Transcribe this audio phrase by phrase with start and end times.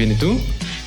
[0.00, 0.12] Bien.
[0.12, 0.40] ¿Y tú?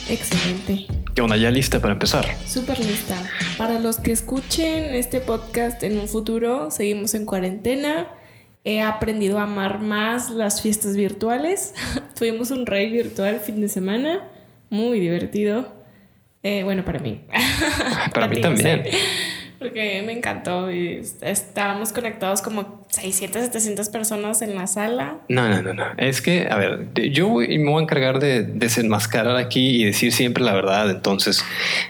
[0.10, 0.88] Excelente.
[1.14, 1.38] ¿Qué onda?
[1.38, 2.26] ¿Ya lista para empezar?
[2.48, 3.16] Súper lista.
[3.60, 8.08] Para los que escuchen este podcast en un futuro, seguimos en cuarentena.
[8.64, 11.76] He aprendido a amar más las fiestas virtuales.
[12.18, 14.28] Tuvimos un rey virtual fin de semana.
[14.72, 15.72] Muy divertido.
[16.42, 17.22] Eh, bueno, para mí.
[18.16, 18.84] para, mí también.
[19.60, 25.18] Porque me encantó y estábamos conectados como 600, 700 personas en la sala.
[25.28, 25.84] No, no, no, no.
[25.98, 30.44] Es que, a ver, yo me voy a encargar de desenmascarar aquí y decir siempre
[30.44, 30.92] la verdad.
[30.92, 31.44] Entonces,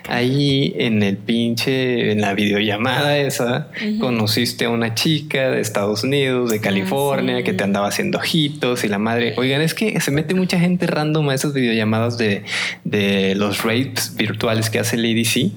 [0.08, 3.68] ahí en el pinche, en la videollamada esa,
[4.00, 8.86] conociste a una chica de Estados Unidos, de ah, California, que te andaba haciendo ojitos
[8.86, 9.34] y la madre.
[9.36, 12.44] Oigan, es que se mete mucha gente random a esas videollamadas de,
[12.86, 15.52] de los rates virtuales que hace Lady C.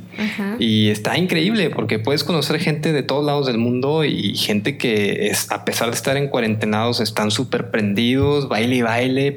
[0.58, 5.28] Y está increíble porque puedes conocer gente de todos lados del mundo y gente que
[5.28, 9.36] es, a pesar de estar en cuarentenados, están súper prendidos, baile y baile.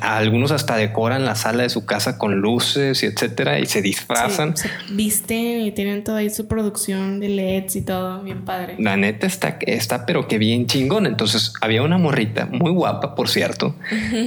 [0.00, 4.56] Algunos hasta decoran la sala de su casa con luces y etcétera y se disfrazan.
[4.56, 8.76] se visten y tienen toda ahí su producción de LEDs y todo, bien padre.
[8.78, 11.06] La neta está, está, pero que bien chingón.
[11.06, 13.74] Entonces había una morrita muy guapa, por cierto,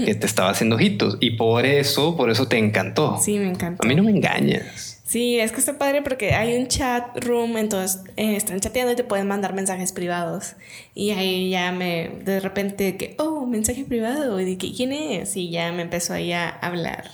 [0.06, 3.17] que te estaba haciendo ojitos y por eso, por eso te encantó.
[3.22, 3.86] Sí, me encantó.
[3.86, 4.88] A mí no me engañas.
[5.09, 8.95] Sí, es que está padre porque hay un chat room, entonces eh, están chateando y
[8.95, 10.53] te pueden mandar mensajes privados.
[10.93, 15.35] Y ahí ya me, de repente, que, oh, mensaje privado, y dije, ¿quién es?
[15.35, 17.05] Y ya me empezó ahí a hablar.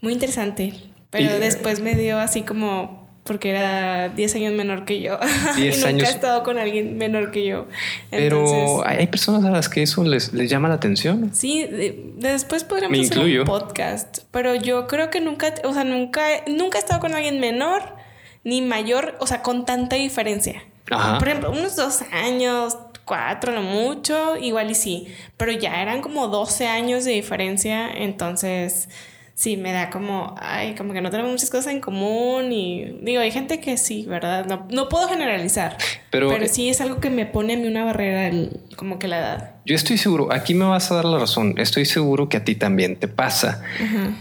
[0.00, 0.74] Muy interesante.
[1.10, 5.18] Pero después me dio así como porque era 10 años menor que yo.
[5.56, 7.66] 10 y nunca he estado con alguien menor que yo.
[8.10, 11.30] Pero hay personas a las que eso les, les llama la atención.
[11.32, 11.66] Sí,
[12.16, 14.20] después podríamos hacer un podcast.
[14.30, 17.82] Pero yo creo que nunca, o sea, nunca, nunca he estado con alguien menor
[18.44, 20.64] ni mayor, o sea, con tanta diferencia.
[21.18, 25.06] Por ejemplo, unos dos años, cuatro, no mucho, igual y sí.
[25.36, 28.88] Pero ya eran como 12 años de diferencia, entonces
[29.42, 33.20] sí me da como, ay, como que no tenemos muchas cosas en común y digo,
[33.20, 34.46] hay gente que sí, ¿verdad?
[34.46, 35.76] No, no puedo generalizar,
[36.12, 38.30] pero, pero sí es algo que me pone a mí una barrera,
[38.76, 39.50] como que la edad.
[39.64, 42.54] Yo estoy seguro, aquí me vas a dar la razón, estoy seguro que a ti
[42.54, 43.62] también te pasa,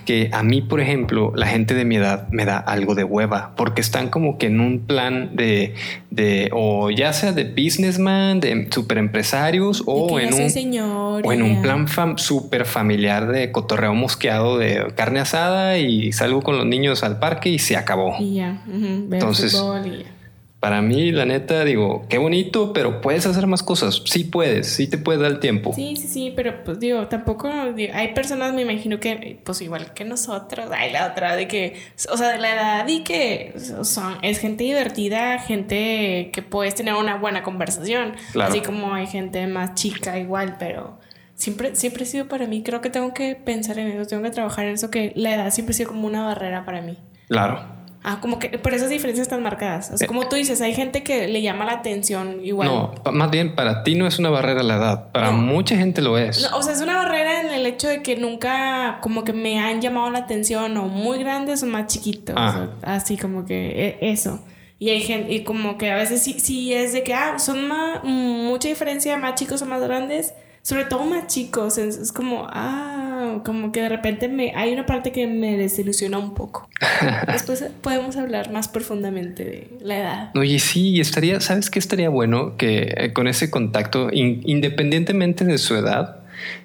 [0.06, 3.56] que a mí, por ejemplo, la gente de mi edad me da algo de hueva,
[3.58, 5.74] porque están como que en un plan de,
[6.12, 11.62] de o ya sea de businessman, de super empresarios, o, en un, o en un
[11.62, 17.04] plan fam, super familiar de cotorreo mosqueado de carne asada y salgo con los niños
[17.04, 18.16] al parque y se acabó.
[18.18, 19.62] Y ya, entonces...
[19.86, 20.21] Y
[20.62, 24.04] para mí, la neta, digo, qué bonito, pero puedes hacer más cosas.
[24.06, 25.74] Sí puedes, sí te puede dar el tiempo.
[25.74, 30.06] Sí, sí, sí, pero pues digo, tampoco, hay personas, me imagino que, pues igual que
[30.06, 31.82] nosotros, hay la otra de que,
[32.14, 36.94] o sea, de la edad y que son, es gente divertida, gente que puedes tener
[36.94, 38.14] una buena conversación.
[38.40, 41.00] Así como hay gente más chica igual, pero
[41.34, 44.30] siempre, siempre ha sido para mí, creo que tengo que pensar en eso, tengo que
[44.30, 47.00] trabajar en eso, que la edad siempre ha sido como una barrera para mí.
[47.30, 47.81] Claro.
[48.04, 49.92] Ah, como que por esas diferencias están marcadas.
[49.92, 52.68] O sea, como tú dices, hay gente que le llama la atención igual.
[52.68, 56.18] No, más bien para ti no es una barrera la edad, para mucha gente lo
[56.18, 56.50] es.
[56.52, 59.82] o sea, es una barrera en el hecho de que nunca como que me han
[59.82, 62.36] llamado la atención o muy grandes o más chiquitos.
[62.82, 64.44] así como que e, eso.
[64.80, 67.68] Y hay gente, y como que a veces sí, sí es de que, ah, son
[67.68, 70.34] más, mucha diferencia más chicos o más grandes
[70.64, 73.11] sobre todo más chicos, es, como, ah,
[73.44, 76.70] como que de repente me, hay una parte que me desilusiona un poco.
[77.32, 80.32] Después podemos hablar más profundamente de la edad.
[80.36, 82.58] Oye, sí, estaría, ¿sabes qué estaría bueno?
[82.58, 86.18] Que eh, con ese contacto, independientemente de su edad,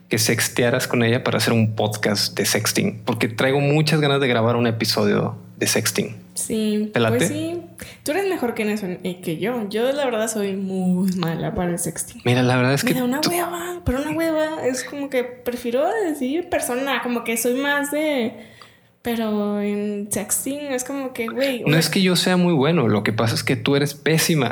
[0.08, 4.28] que sextearas con ella para hacer un podcast de sexting, porque traigo muchas ganas de
[4.28, 6.16] grabar un episodio de sexting.
[6.34, 7.60] Sí, pues sí.
[8.02, 9.68] Tú eres mejor que en eso eh, que yo.
[9.68, 12.22] Yo la verdad soy muy mala para el sexting.
[12.24, 12.94] Mira, la verdad es que...
[12.94, 14.66] Mira, una hueva, pero una hueva.
[14.66, 18.34] Es como que prefiero decir persona, como que soy más de...
[19.02, 21.62] Pero en sexting es como que, güey.
[21.64, 24.50] No es que yo sea muy bueno, lo que pasa es que tú eres pésima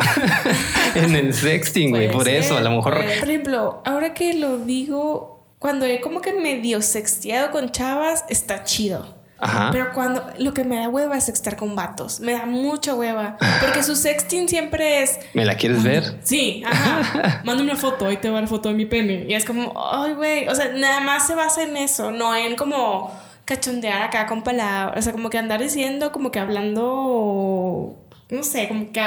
[0.95, 2.09] en el sexting, güey.
[2.13, 2.95] Por eso, a lo mejor.
[2.95, 8.63] Por ejemplo, ahora que lo digo, cuando he como que medio sexteado con chavas, está
[8.63, 9.24] chido.
[9.73, 12.21] Pero cuando lo que me da hueva es sextar con vatos.
[12.21, 13.37] Me da mucha hueva.
[13.61, 15.19] Porque su sexting siempre es.
[15.35, 16.19] ¿Me la quieres ver?
[16.23, 17.43] Sí, ajá.
[17.45, 19.27] Mándame una foto, ahí te va la foto de mi pene.
[19.29, 20.49] Y es como, ay, güey.
[20.49, 23.13] O sea, nada más se basa en eso, no en como
[23.45, 24.99] cachondear acá con palabras.
[24.99, 27.97] O sea, como que andar diciendo, como que hablando.
[28.31, 29.03] No sé, como que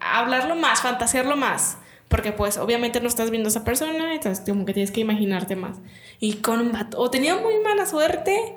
[0.00, 1.78] hablarlo más, fantasearlo más.
[2.08, 5.56] Porque pues obviamente no estás viendo a esa persona, entonces como que tienes que imaginarte
[5.56, 5.76] más.
[6.20, 8.54] Y con un vato, o tenía muy mala suerte,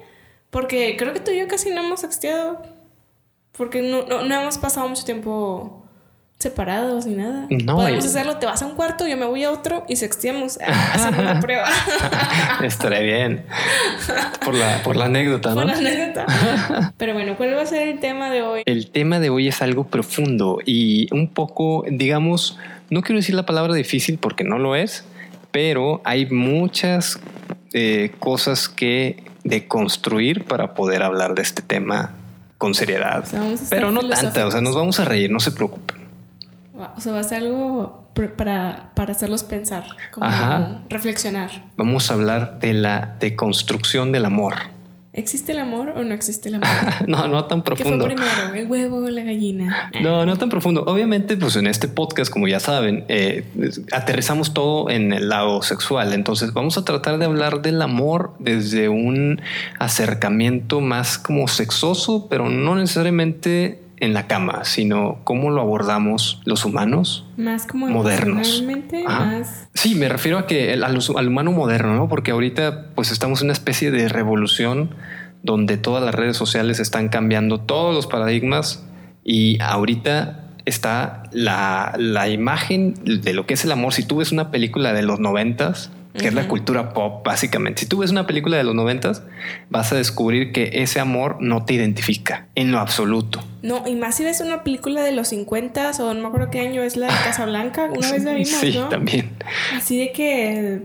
[0.52, 2.62] porque creo que tú y yo casi no hemos sexteado.
[3.54, 5.86] Porque no, no, hemos pasado mucho tiempo
[6.40, 7.48] separados ni nada.
[7.50, 7.76] No.
[7.76, 10.58] Podemos hacerlo, te vas a un cuarto, yo me voy a otro y sexteamos
[10.94, 11.70] haciendo una prueba.
[12.64, 13.46] Estaría bien.
[14.44, 15.56] Por la, por la anécdota, ¿no?
[15.56, 16.94] Por la anécdota.
[16.98, 18.64] Pero bueno, ¿cuál va a ser el tema de hoy?
[18.66, 22.58] El tema de hoy es algo profundo y un poco, digamos,
[22.90, 25.06] no quiero decir la palabra difícil porque no lo es,
[25.52, 27.20] pero hay muchas
[27.74, 32.12] eh, cosas que deconstruir para poder hablar de este tema
[32.58, 33.26] con seriedad.
[33.70, 36.02] pero no tanta, o sea, nos vamos a reír, no se preocupen.
[36.96, 38.06] O sea, va a ser algo
[38.36, 40.28] para, para hacerlos pensar, como
[40.90, 41.50] reflexionar.
[41.78, 44.56] Vamos a hablar de la deconstrucción del amor.
[45.14, 46.70] ¿Existe el amor o no existe el amor?
[47.08, 48.08] no, no tan profundo.
[48.08, 49.92] ¿Qué fue primero, el huevo o la gallina?
[50.02, 50.86] no, no tan profundo.
[50.88, 53.44] Obviamente, pues en este podcast, como ya saben, eh,
[53.92, 56.14] aterrizamos todo en el lado sexual.
[56.14, 59.42] Entonces, vamos a tratar de hablar del amor desde un
[59.80, 66.66] acercamiento más como sexoso, pero no necesariamente en la cama, sino cómo lo abordamos los
[66.66, 68.64] humanos más como modernos.
[69.06, 69.70] Más...
[69.76, 72.10] Sí, me refiero a que al, al, humano moderno, ¿no?
[72.10, 74.96] Porque ahorita pues estamos en una especie de revolución
[75.44, 78.84] donde todas las redes sociales están cambiando todos los paradigmas
[79.24, 83.94] y ahorita está la, la imagen de lo que es el amor.
[83.94, 87.82] Si tú ves una película de los noventas, que es la cultura pop, básicamente.
[87.82, 89.24] Si tú ves una película de los noventas,
[89.70, 93.44] vas a descubrir que ese amor no te identifica en lo absoluto.
[93.62, 96.60] No, y más si ves una película de los 50 o no me acuerdo qué
[96.60, 99.32] año es la de Casablanca, una vez la vimos, sí, también.
[99.74, 100.82] Así de que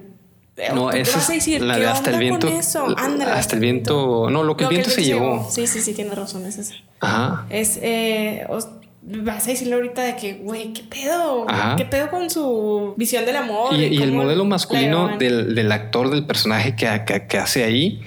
[0.57, 2.49] eh, no, esa es decir, la de hasta el viento.
[2.49, 4.31] hasta el viento.
[4.31, 5.47] No, lo que el viento se llevó.
[5.51, 6.75] Sí, sí, sí, tiene razón, es esa.
[7.01, 7.47] Ajá.
[7.51, 8.47] Es, eh,
[9.07, 11.47] vas a decirle ahorita de que, güey, ¿qué pedo?
[11.77, 13.75] ¿Qué pedo con su visión del amor?
[13.75, 16.89] Y, el modelo masculino del, del, actor, del personaje que,
[17.29, 18.01] que, hace ahí,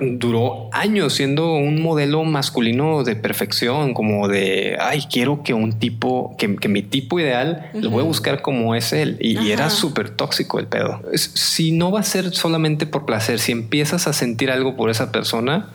[0.00, 6.36] duró años siendo un modelo masculino de perfección, como de, ay, quiero que un tipo,
[6.38, 9.16] que, mi tipo ideal, lo voy a buscar como es él.
[9.20, 11.02] Y, era súper tóxico el pedo.
[11.14, 15.10] Si no va a ser solamente por placer, si empiezas a sentir algo por esa
[15.10, 15.70] persona,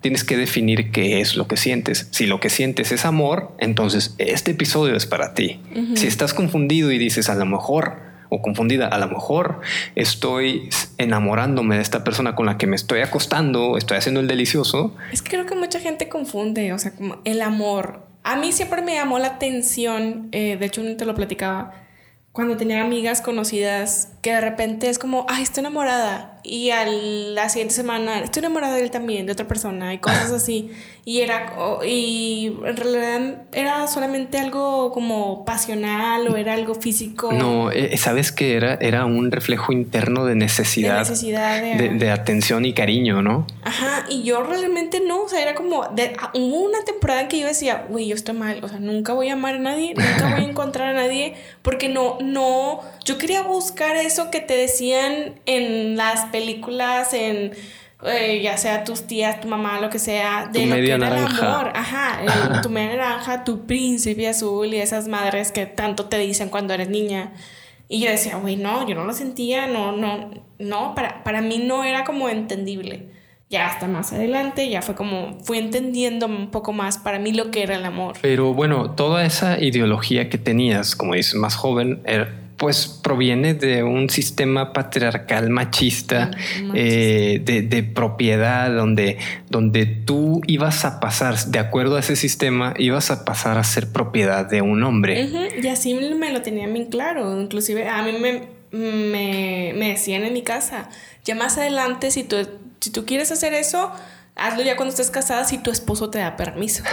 [0.00, 2.08] tienes que definir qué es lo que sientes.
[2.10, 5.60] Si lo que sientes es amor, entonces este episodio es para ti.
[5.94, 9.60] Si estás confundido y dices a lo mejor o confundida, a lo mejor
[9.94, 10.68] estoy
[10.98, 14.94] enamorándome de esta persona con la que me estoy acostando, estoy haciendo el delicioso.
[15.12, 18.06] Es que creo que mucha gente confunde, o sea, como el amor.
[18.24, 21.72] A mí siempre me llamó la atención, eh, de hecho, no te lo platicaba,
[22.32, 27.48] cuando tenía amigas conocidas que de repente es como, ay, estoy enamorada y a la
[27.48, 30.70] siguiente semana estoy enamorada de él también, de otra persona y cosas así.
[31.04, 31.54] Y era,
[31.86, 37.32] y en realidad era solamente algo como pasional o era algo físico.
[37.32, 42.64] No, eh, sabes que era, era un reflejo interno de necesidad, de, necesidad de, atención
[42.66, 43.46] y cariño, ¿no?
[43.62, 47.40] Ajá, y yo realmente no, o sea, era como, de, hubo una temporada en que
[47.40, 50.34] yo decía, uy, yo estoy mal, o sea, nunca voy a amar a nadie, nunca
[50.34, 55.40] voy a encontrar a nadie, porque no, no, yo quería buscar eso que te decían
[55.46, 57.52] en las películas, en
[58.04, 61.26] eh, ya sea tus tías, tu mamá, lo que sea, de lo que era el
[61.26, 61.72] amor.
[61.74, 66.74] Ajá, tu media naranja, tu príncipe azul y esas madres que tanto te dicen cuando
[66.74, 67.32] eres niña.
[67.88, 71.58] Y yo decía, güey, no, yo no lo sentía, no, no, no, para, para mí
[71.58, 73.08] no era como entendible.
[73.48, 77.50] Ya hasta más adelante, ya fue como, fui entendiendo un poco más para mí lo
[77.50, 78.18] que era el amor.
[78.20, 83.84] Pero bueno, toda esa ideología que tenías, como dices, más joven, era pues proviene de
[83.84, 86.32] un sistema patriarcal machista,
[86.74, 89.16] eh, de, propiedad, donde,
[89.48, 93.92] donde tú ibas a pasar, de acuerdo a ese sistema, ibas a pasar a ser
[93.92, 95.30] propiedad de un hombre.
[95.62, 97.40] Y así me lo tenía bien claro.
[97.40, 100.88] Inclusive a mí me, me, me decían en mi casa,
[101.24, 102.36] ya más adelante, si tú,
[102.80, 103.92] si tú quieres hacer eso,
[104.38, 106.84] hazlo ya cuando estés casada si tu esposo te da permiso.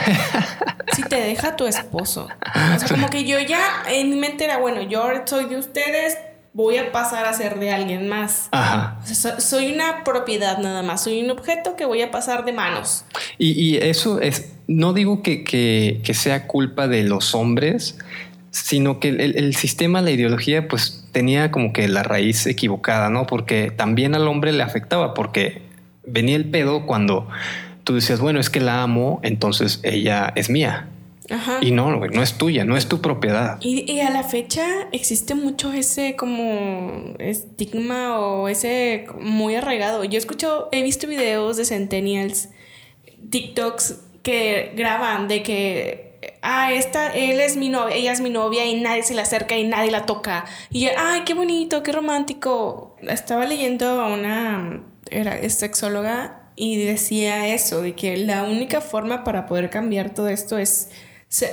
[0.96, 2.28] si te deja tu esposo.
[2.76, 6.18] O sea, como que yo ya en mi mente era, bueno, yo soy de ustedes,
[6.54, 8.50] voy a pasar a ser de alguien más.
[8.52, 9.00] Ajá.
[9.40, 13.06] soy una propiedad nada más, soy un objeto que voy a pasar de manos.
[13.38, 17.98] Y, eso es, no digo que, que, sea culpa de los hombres,
[18.52, 23.28] sino que el, el, sistema, la ideología, pues tenía como que la raíz equivocada, ¿no?
[23.28, 25.65] Porque también al hombre le afectaba, porque
[26.08, 27.28] venía el pedo cuando
[27.84, 30.90] tú decías, bueno, es que la amo, entonces ella es mía.
[31.30, 31.58] Ajá.
[31.62, 33.58] Y no, no es tuya, no es tu propiedad.
[33.62, 40.04] Y, a la fecha existe mucho ese como estigma o ese muy arraigado.
[40.04, 42.50] Yo he escuchado, he visto videos de centennials,
[43.30, 48.66] TikToks que graban de que, ah, esta, él es mi novia, ella es mi novia
[48.66, 50.46] y nadie se le acerca y nadie la toca.
[50.70, 52.96] Y ay, qué bonito, qué romántico.
[53.02, 59.46] Estaba leyendo a una era sexóloga y decía eso, de que la única forma para
[59.46, 60.90] poder cambiar todo esto es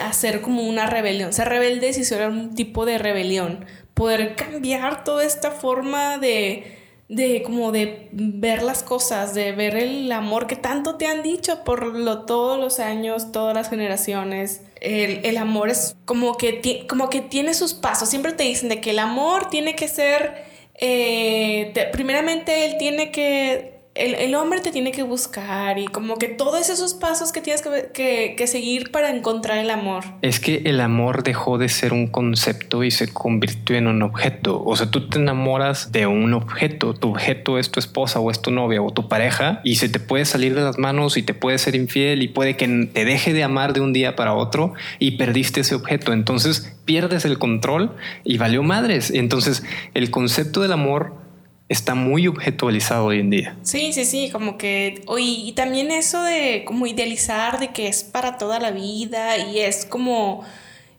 [0.01, 5.25] hacer como una rebelión, ser rebelde si era un tipo de rebelión, poder cambiar toda
[5.25, 6.79] esta forma de,
[7.09, 11.65] de como de ver las cosas, de ver el amor que tanto te han dicho
[11.65, 14.63] por lo, todos los años, todas las generaciones.
[14.81, 18.09] El, amor es como que, como que tiene sus pasos.
[18.09, 20.45] Siempre te dicen de que el amor tiene que ser,
[20.85, 26.71] eh, primeramente él tiene que el, hombre te tiene que buscar y como que todos
[26.71, 30.05] esos pasos que tienes que, que, seguir para encontrar el amor.
[30.23, 34.63] Es que el amor dejó de ser un concepto y se convirtió en un objeto.
[34.65, 36.95] O sea, tú te enamoras de un objeto.
[36.95, 40.01] Tu objeto es tu esposa o es tu novia o tu pareja y se te
[40.01, 43.35] puede salir de las manos y te puede ser infiel y puede que te deje
[43.35, 46.13] de amar de un día para otro y perdiste ese objeto.
[46.13, 47.95] Entonces pierdes el control
[48.25, 49.11] y valió madres.
[49.11, 51.22] Entonces el concepto del amor
[51.69, 53.57] está muy objetualizado hoy en día.
[53.63, 58.39] Sí, sí, sí, como que, y también eso de como idealizar de que es para
[58.39, 60.45] toda la vida y es como...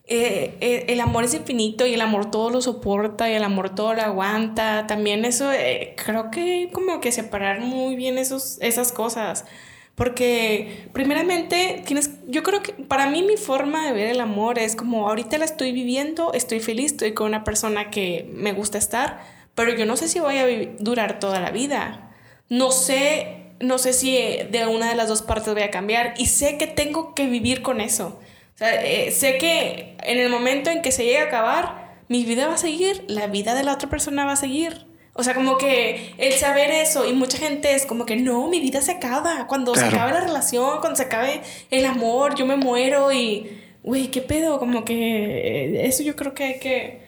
[0.05, 3.73] Eh, eh, el amor es infinito y el amor todo lo soporta y el amor
[3.73, 4.85] todo lo aguanta.
[4.85, 9.45] También eso, eh, creo que como que separar muy bien esos, esas cosas.
[9.95, 14.75] Porque primeramente tienes, yo creo que para mí mi forma de ver el amor es
[14.75, 19.21] como ahorita la estoy viviendo, estoy feliz, estoy con una persona que me gusta estar,
[19.55, 20.45] pero yo no sé si voy a
[20.79, 22.11] durar toda la vida.
[22.49, 24.17] No sé, no sé si
[24.49, 27.61] de una de las dos partes voy a cambiar y sé que tengo que vivir
[27.61, 28.19] con eso.
[28.55, 32.23] O sea, eh, sé que en el momento en que se llegue a acabar, mi
[32.25, 34.85] vida va a seguir, la vida de la otra persona va a seguir.
[35.15, 38.59] O sea, como que el saber eso y mucha gente es como que no, mi
[38.59, 39.45] vida se acaba.
[39.47, 44.07] Cuando se acabe la relación, cuando se acabe el amor, yo me muero y, güey,
[44.07, 44.57] ¿qué pedo?
[44.57, 47.02] Como que eh, eso yo creo que hay que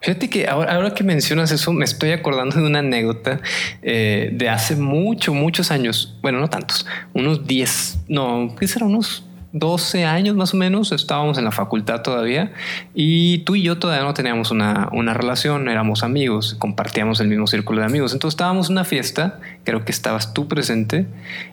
[0.00, 3.40] Fíjate que ahora, que mencionas eso, me estoy acordando de una anécdota
[3.82, 6.16] eh, de hace mucho, muchos años.
[6.22, 8.86] Bueno, no tantos, unos 10, no, ¿qué será?
[8.86, 10.92] Unos 12 años más o menos.
[10.92, 12.52] Estábamos en la facultad todavía
[12.94, 17.46] y tú y yo todavía no teníamos una, una relación, éramos amigos, compartíamos el mismo
[17.46, 18.12] círculo de amigos.
[18.12, 21.06] Entonces estábamos en una fiesta, creo que estabas tú presente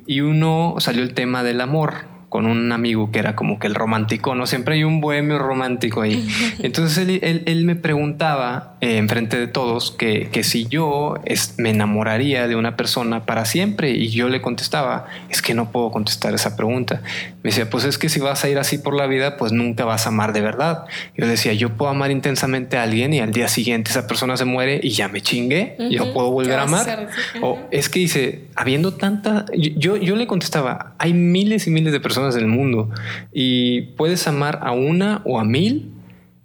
[0.06, 3.76] y uno salió el tema del amor con un amigo que era como que el
[3.76, 4.46] romántico, ¿no?
[4.46, 6.28] Siempre hay un bohemio romántico ahí.
[6.60, 11.54] Entonces él, él, me preguntaba eh, en frente de todos que, que si yo es,
[11.58, 15.92] me enamoraría de una persona para siempre y yo le contestaba, es que no puedo
[15.92, 17.02] contestar esa pregunta.
[17.42, 19.86] Me decía, pues es que si vas a ir así por la vida, pues nunca
[19.86, 20.84] vas a amar de verdad.
[21.16, 24.44] Yo decía, yo puedo amar intensamente a alguien y al día siguiente esa persona se
[24.44, 27.08] muere y ya me chingué, yo puedo volver a amar.
[27.42, 32.02] O es que dice, habiendo tanta, yo, yo le contestaba, hay miles y miles de
[32.02, 32.90] personas del mundo
[33.32, 35.92] y puedes amar a una o a mil,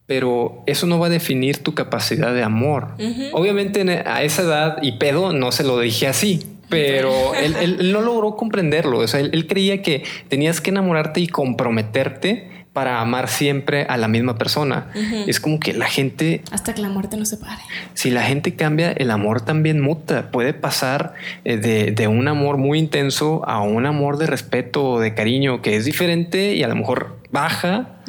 [0.07, 2.89] pero eso no va a definir tu capacidad de amor.
[3.33, 8.37] Obviamente a esa edad y pedo no se lo dije así, pero él, no logró
[8.37, 8.99] comprenderlo.
[8.99, 14.07] O sea, él, creía que tenías que enamorarte y comprometerte para amar siempre a la
[14.07, 14.91] misma persona.
[15.27, 16.43] Es como que la gente...
[16.53, 17.61] Hasta que la muerte nos separe.
[17.95, 20.31] Si la gente cambia, el amor también muta.
[20.31, 25.15] Puede pasar eh, de, un amor muy intenso a un amor de respeto o de
[25.15, 28.01] cariño que es diferente y a lo mejor baja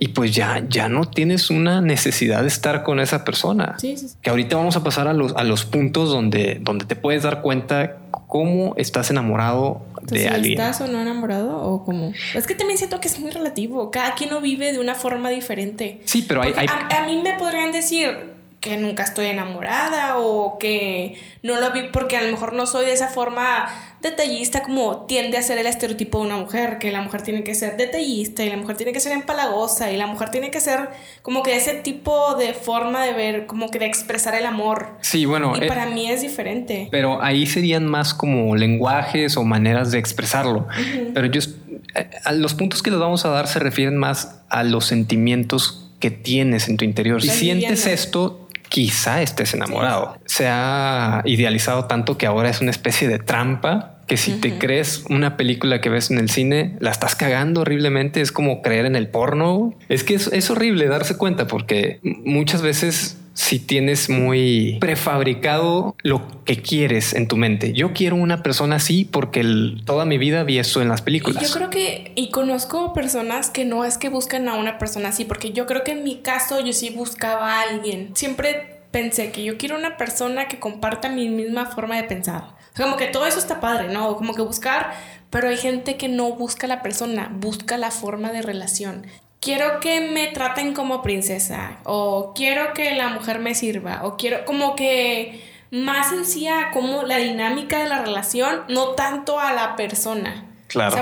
[0.00, 3.76] y pues ya, ya no tienes una necesidad de estar con esa persona.
[4.20, 7.40] Que ahorita vamos a pasar a los, a los puntos donde, donde te puedes dar
[7.42, 10.60] cuenta cómo estás enamorado de alguien.
[10.60, 12.12] ¿Estás o no enamorado o cómo?
[12.34, 13.90] Es que también siento que es muy relativo.
[13.90, 16.00] Cada quien lo vive de una forma diferente.
[16.04, 16.54] Sí, pero hay...
[16.56, 22.16] A, mí me podrían decir que nunca estoy enamorada o que no lo vi porque
[22.16, 23.66] a lo mejor no soy de esa forma
[24.04, 27.54] detallista como tiende a ser el estereotipo de una mujer, que la mujer tiene que
[27.54, 30.90] ser detallista y la mujer tiene que ser empalagosa y la mujer tiene que ser
[31.22, 34.90] como que ese tipo de forma de ver, como que de expresar el amor.
[35.00, 35.54] Sí, bueno.
[35.60, 36.88] Y eh, para mí es diferente.
[36.92, 40.68] Pero ahí serían más como lenguajes o maneras de expresarlo.
[41.12, 41.40] Pero yo,
[41.94, 46.10] eh, los puntos que les vamos a dar se refieren más a los sentimientos que
[46.10, 47.22] tienes en tu interior.
[47.22, 50.18] Si sientes esto, quizá estés enamorado.
[50.26, 55.04] Se ha idealizado tanto que ahora es una especie de trampa que si te crees
[55.08, 58.20] una película que ves en el cine, la estás cagando horriblemente.
[58.20, 59.74] Es como creer en el porno.
[59.88, 66.62] Es que es, horrible darse cuenta porque muchas veces si tienes muy prefabricado lo que
[66.62, 67.72] quieres en tu mente.
[67.72, 69.44] Yo quiero una persona así porque
[69.84, 71.42] toda mi vida vi eso en las películas.
[71.42, 75.24] Yo creo que, y conozco personas que no es que buscan a una persona así,
[75.24, 78.10] porque yo creo que en mi caso yo sí buscaba a alguien.
[78.14, 82.96] Siempre pensé que yo quiero una persona que comparta mi misma forma de pensar como
[82.96, 84.16] que todo eso está padre, ¿no?
[84.16, 84.94] Como que buscar,
[85.30, 89.06] pero hay gente que no busca la persona, busca la forma de relación.
[89.40, 94.44] Quiero que me traten como princesa, o quiero que la mujer me sirva, o quiero
[94.44, 100.46] como que más sencilla como la dinámica de la relación, no tanto a la persona.
[100.68, 100.96] Claro.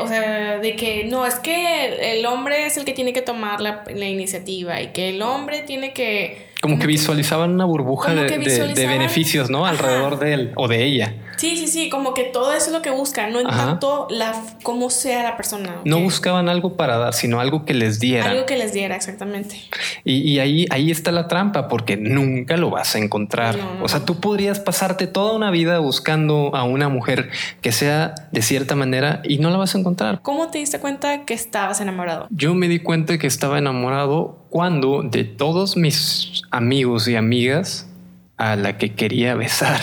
[0.00, 3.60] O sea, de que no, es que el hombre es el que tiene que tomar
[3.60, 8.86] la, la iniciativa y que el hombre tiene que como, que visualizaban una burbuja de,
[8.86, 9.66] beneficios, ¿no?
[9.66, 11.14] Alrededor de él o de ella.
[11.36, 14.34] Sí, sí, sí, como que todo eso es lo que buscan, no en tanto la,
[14.62, 15.76] cómo sea la persona.
[15.84, 18.30] No buscaban algo para dar, sino algo que les diera.
[18.30, 19.60] Algo que les diera, exactamente.
[20.04, 23.58] Y, ahí, ahí está la trampa, porque nunca lo vas a encontrar.
[23.82, 27.30] o sea, tú podrías pasarte toda una vida buscando a una mujer
[27.60, 30.20] que sea de cierta manera y no la vas a encontrar.
[30.22, 32.26] ¿Cómo te diste cuenta que estabas enamorado?
[32.30, 37.90] Yo me di cuenta que estaba enamorado cuando de todos mis amigos y amigas
[38.36, 39.80] a la que quería besar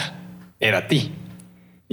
[0.62, 1.12] era a ti.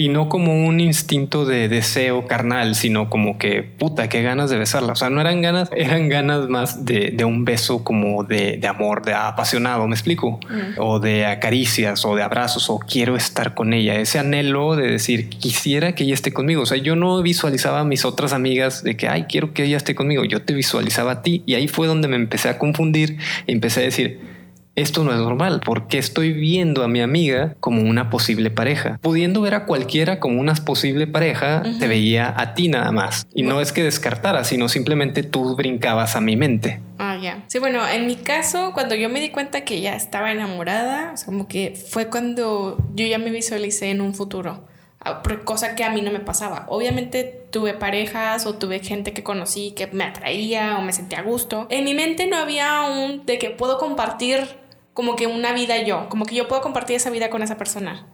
[0.00, 4.56] Y no como un instinto de deseo carnal, sino como que puta, qué ganas de
[4.56, 4.92] besarla.
[4.92, 9.14] O sea, no eran ganas, eran ganas más de, un beso como de, amor, de
[9.14, 10.78] apasionado, me explico, mm.
[10.78, 13.96] o de acaricias o de abrazos, o quiero estar con ella.
[13.96, 16.62] Ese anhelo de decir, quisiera que ella esté conmigo.
[16.62, 19.78] O sea, yo no visualizaba a mis otras amigas de que, ay, quiero que ella
[19.78, 20.24] esté conmigo.
[20.24, 21.42] Yo te visualizaba a ti.
[21.44, 24.37] Y ahí fue donde me empecé a confundir y empecé a decir,
[24.80, 28.98] esto no es normal, porque estoy viendo a mi amiga como una posible pareja.
[29.02, 33.26] Pudiendo ver a cualquiera como una posible pareja, te veía a ti nada más.
[33.34, 36.80] Y no es que descartara, sino simplemente tú brincabas a mi mente.
[36.98, 37.44] Ah, ya.
[37.46, 41.48] Sí, bueno, en mi caso, cuando yo me di cuenta que ya estaba enamorada, como
[41.48, 44.68] que fue cuando yo ya me visualicé en un futuro
[45.44, 46.66] cosa que a mí no me pasaba.
[46.68, 51.22] Obviamente tuve parejas o tuve gente que conocí que me atraía o me sentía a
[51.22, 51.66] gusto.
[51.70, 54.46] En mi mente no había un de que puedo compartir
[54.98, 58.08] como que una vida yo, como que yo puedo compartir esa vida con esa persona.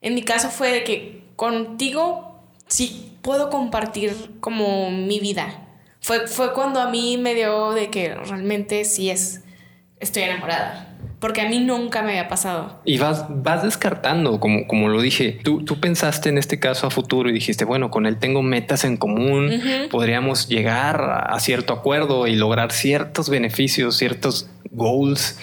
[0.00, 5.66] En mi caso fue de que contigo sí puedo compartir como mi vida.
[6.00, 9.40] Fue, fue cuando a mí me dio de que realmente sí es,
[9.98, 10.87] estoy enamorada.
[11.20, 12.80] Porque a mí nunca me había pasado.
[12.84, 15.40] Y vas, vas descartando, como, como lo dije.
[15.42, 18.84] Tú, tú pensaste en este caso a futuro y dijiste, bueno, con él tengo metas
[18.84, 19.50] en común,
[19.90, 25.38] podríamos llegar a cierto acuerdo y lograr ciertos beneficios, ciertos goals.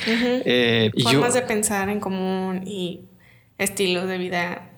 [0.47, 3.01] Eh, Formas de pensar en común y
[3.57, 4.69] estilos de vida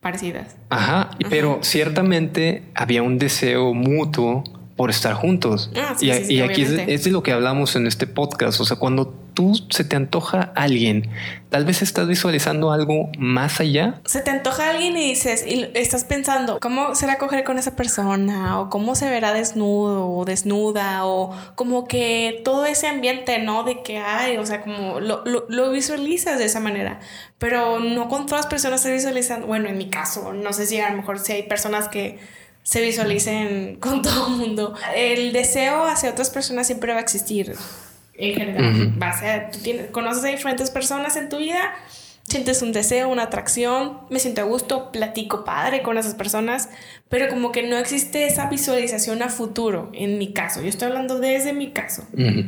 [0.00, 0.56] parecidas.
[0.70, 4.44] Ajá, pero ciertamente había un deseo mutuo
[4.76, 5.70] por estar juntos.
[5.76, 8.60] Ah, y, aquí es, es, de lo que hablamos en este podcast.
[8.60, 11.08] O sea, cuando tú se te antoja alguien,
[11.48, 14.00] tal vez estás visualizando algo más allá.
[14.04, 18.58] Se te antoja alguien y dices, y estás pensando, ¿cómo será coger con esa persona?
[18.58, 23.62] O cómo se verá desnudo o desnuda, o como que todo ese ambiente, ¿no?
[23.62, 26.98] De que hay, o sea, como lo, lo, visualizas de esa manera,
[27.38, 30.80] pero no con todas las personas se visualizan, bueno, en mi caso, no sé si
[30.80, 32.18] a lo mejor si hay personas que
[32.64, 34.74] se visualicen con todo el mundo.
[34.96, 37.54] El deseo hacia otras personas siempre va a existir
[38.18, 38.92] en general.
[39.52, 41.74] tú tienes, conoces a diferentes personas en tu vida
[42.28, 46.68] sientes un deseo, una atracción, me siento a gusto, platico padre con esas personas,
[47.08, 50.60] pero como que no existe esa visualización a futuro, en mi caso.
[50.60, 52.04] Yo estoy hablando desde mi caso,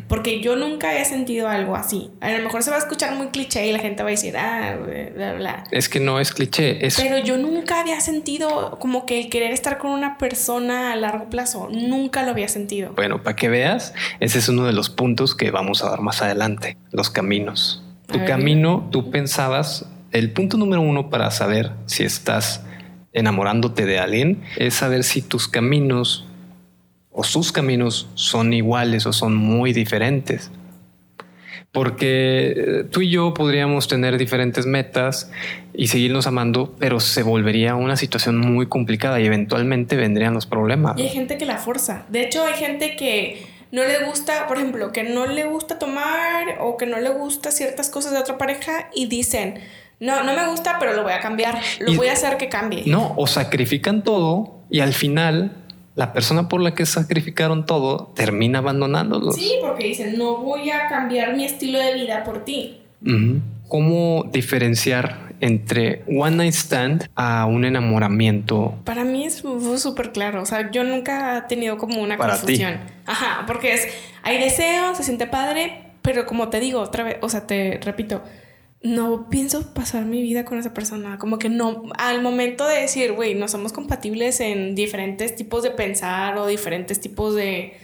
[0.08, 2.10] porque yo nunca he sentido algo así.
[2.20, 4.36] A lo mejor se va a escuchar muy cliché y la gente va a decir,
[4.36, 4.76] ah,
[5.14, 5.64] bla, bla.
[5.70, 6.96] Es que no es cliché, es...
[6.96, 11.30] Pero yo nunca había sentido como que el querer estar con una persona a largo
[11.30, 12.92] plazo, nunca lo había sentido.
[12.94, 16.20] Bueno, para que veas, ese es uno de los puntos que vamos a dar más
[16.20, 17.82] adelante, los caminos.
[18.12, 22.64] Tu camino, tú pensabas, el punto número uno para saber si estás
[23.12, 26.26] enamorándote de alguien es saber si tus caminos
[27.10, 30.50] o sus caminos son iguales o son muy diferentes.
[31.72, 35.30] Porque eh, tú y yo podríamos tener diferentes metas
[35.72, 40.98] y seguirnos amando, pero se volvería una situación muy complicada y eventualmente vendrían los problemas.
[40.98, 42.06] Y hay gente que la forza.
[42.08, 46.58] De hecho, hay gente que no le gusta, por ejemplo, que no le gusta tomar
[46.60, 49.60] o que no le gusta ciertas cosas de otra pareja y dicen,
[50.00, 52.84] no, no me gusta, pero lo voy a cambiar, lo voy a hacer que cambie.
[52.86, 55.52] No, o sacrifican todo y al final
[55.94, 59.36] la persona por la que sacrificaron todo termina abandonándolos.
[59.36, 62.80] Sí, porque dicen, no voy a cambiar mi estilo de vida por ti.
[63.70, 68.74] ¿Cómo diferenciar entre one night stand a un enamoramiento?
[68.84, 69.44] Para mí es
[69.76, 70.42] súper claro.
[70.42, 72.80] O sea, yo nunca he tenido como una confusión.
[73.06, 73.86] Ajá, porque es,
[74.24, 78.22] hay deseo, se siente padre, pero como te digo otra vez, o sea, te repito,
[78.82, 81.18] no pienso pasar mi vida con esa persona.
[81.18, 85.70] Como que no, al momento de decir, güey, no somos compatibles en diferentes tipos de
[85.70, 87.74] pensar o diferentes tipos de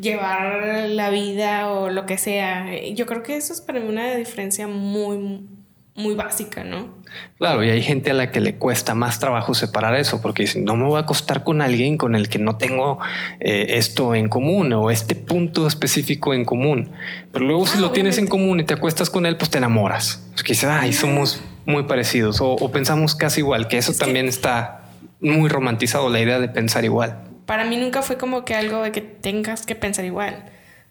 [0.00, 2.66] llevar la vida o lo que sea.
[2.92, 5.46] Yo creo que eso es para mí una diferencia muy,
[5.94, 7.00] muy básica, ¿no?
[7.38, 10.64] Claro, y hay gente a la que le cuesta más trabajo separar eso, porque dicen,
[10.64, 12.98] no me voy a acostar con alguien con el que no tengo
[13.40, 16.90] eh, esto en común o este punto específico en común.
[17.32, 19.58] Pero luego si ah, lo tienes en común y te acuestas con él, pues te
[19.58, 20.24] enamoras.
[20.34, 24.82] Porque dices, ay, somos muy parecidos o, pensamos casi igual, que eso también está
[25.20, 27.29] muy romantizado, la idea de pensar igual.
[27.50, 30.44] Para mí nunca fue como que algo de que tengas que pensar igual.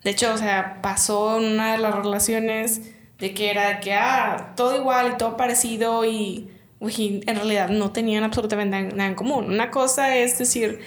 [0.03, 2.81] De hecho, o sea, pasó una de las relaciones
[3.17, 8.25] de que era que, ah, todo igual y todo parecido y, en realidad no tenían
[8.25, 9.45] absolutamente nada en común.
[9.45, 10.81] Una cosa es decir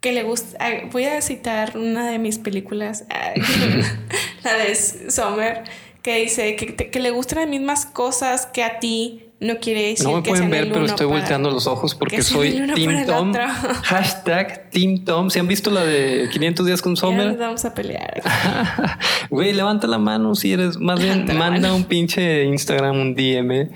[0.00, 0.58] que le gusta,
[0.92, 3.06] voy a citar una de mis películas,
[4.44, 5.64] la de Summer,
[6.02, 10.06] que dice que, que le gustan las mismas cosas que a ti, no quiere decir
[10.06, 13.32] no me pueden ver, pero estoy volteando los ojos porque soy Team Tom.
[13.82, 15.28] Hashtag Team Tom.
[15.28, 17.36] ¿Se han visto la de 500 días con Sommer?
[17.36, 18.22] vamos a pelear.
[19.30, 23.70] Güey, levanta la mano si eres, más bien manda un pinche Instagram, un DM,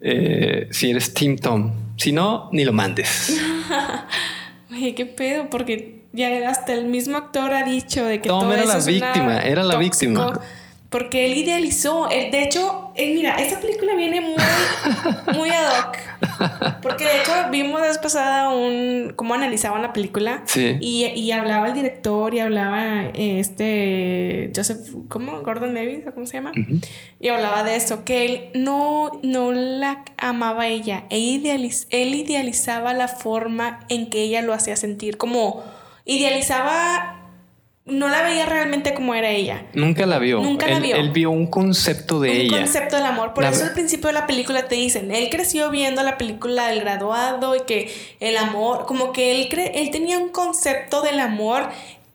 [0.00, 1.72] eh, si eres Team Tom.
[1.96, 3.40] Si no, ni lo mandes.
[4.70, 8.64] Oye, qué pedo, porque ya hasta el mismo actor ha dicho de que Tom era
[8.64, 10.40] la víctima, era la víctima
[10.90, 14.36] porque él idealizó, de hecho, mira, esta película viene muy,
[15.34, 15.96] muy ad hoc.
[16.82, 20.42] Porque de hecho vimos la vez pasada un, cómo analizaban la película.
[20.46, 20.76] Sí.
[20.80, 25.42] Y, y, hablaba el director y hablaba este Joseph, ¿cómo?
[25.42, 26.52] Gordon Levitt, ¿cómo se llama?
[27.20, 31.04] Y hablaba de eso, que él no, no la amaba a ella.
[31.10, 31.44] Él,
[31.90, 35.62] él idealizaba la forma en que ella lo hacía sentir, como
[36.04, 37.17] idealizaba
[37.88, 39.64] no la veía realmente como era ella.
[39.72, 40.40] Nunca la vio.
[40.40, 40.96] Nunca él, la vio.
[40.96, 42.56] Él vio un concepto de ella.
[42.56, 43.34] Un concepto del amor.
[43.34, 46.80] Por eso al principio de la película te dicen, él creció viendo la película del
[46.80, 51.68] graduado y que el amor, como que él, él tenía un concepto del amor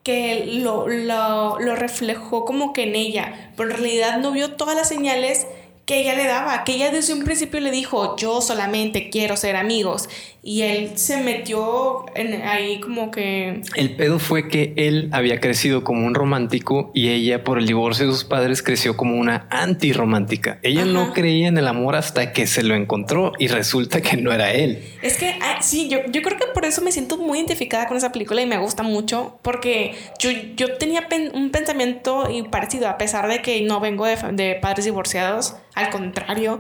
[0.03, 4.75] que lo, lo, lo reflejó como que en ella, pero en realidad no vio todas
[4.75, 5.47] las señales
[5.85, 9.55] que ella le daba, que ella desde un principio le dijo, yo solamente quiero ser
[9.55, 10.07] amigos.
[10.45, 13.61] Y él se metió en, ahí como que...
[13.75, 18.07] El pedo fue que él había crecido como un romántico y ella por el divorcio
[18.07, 20.59] de sus padres creció como una antirromántica.
[20.61, 24.33] Ella no creía en el amor hasta que se lo encontró y resulta que no
[24.33, 24.83] era él.
[25.01, 28.11] Es que sí, yo, yo creo que por eso me siento muy identificada con esa
[28.11, 33.41] película y me gusta mucho porque yo, yo tenía un pensamiento parecido a pesar de
[33.41, 36.59] que no vengo de, de padres divorciados, al contrario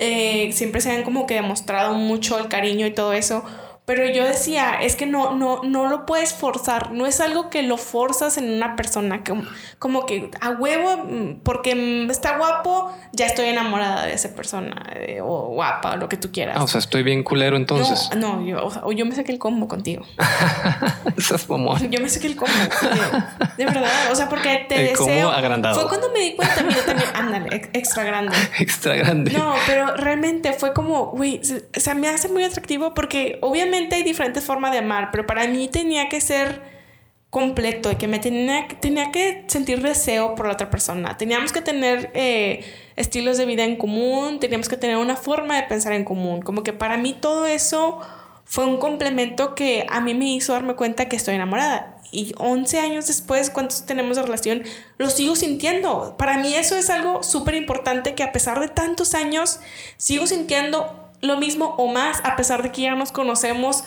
[0.00, 3.44] eh, siempre se han como que demostrado mucho el cariño y todo eso.
[3.90, 7.64] Pero yo decía, es que no, no, no lo puedes forzar, no es algo que
[7.64, 9.42] lo forzas en una persona, como,
[9.80, 14.80] como que a huevo, mm, porque está guapo, ya estoy enamorada de esa persona,
[15.24, 16.54] o guapa, o lo que tú quieras.
[16.56, 18.10] Ah, o sea, estoy bien culero entonces.
[18.16, 20.04] No, yo, o yo me saqué el combo contigo.
[21.16, 22.52] Estás Yo me saqué el combo.
[23.58, 25.30] De verdad, o sea, porque te el deseo.
[25.30, 25.80] agrandado.
[25.80, 28.36] Fue cuando me di cuenta, mira, también, ándale, extra grande.
[28.60, 29.32] extra grande.
[29.32, 31.40] No, pero realmente fue como, güey,
[31.76, 35.46] o sea, me hace muy atractivo porque obviamente hay diferentes formas de amar, pero para
[35.46, 36.80] mí tenía que ser
[37.30, 41.16] completo y que me tenía, tenía que sentir deseo por la otra persona.
[41.16, 42.64] Teníamos que tener eh,
[42.96, 46.42] estilos de vida en común, teníamos que tener una forma de pensar en común.
[46.42, 48.00] Como que para mí todo eso
[48.44, 51.96] fue un complemento que a mí me hizo darme cuenta que estoy enamorada.
[52.10, 54.64] Y 11 años después, ¿cuántos tenemos de relación?
[54.98, 56.16] Lo sigo sintiendo.
[56.18, 59.60] Para mí eso es algo súper importante que a pesar de tantos años,
[59.96, 63.84] sigo sintiendo lo mismo o más, a pesar de que ya nos conocemos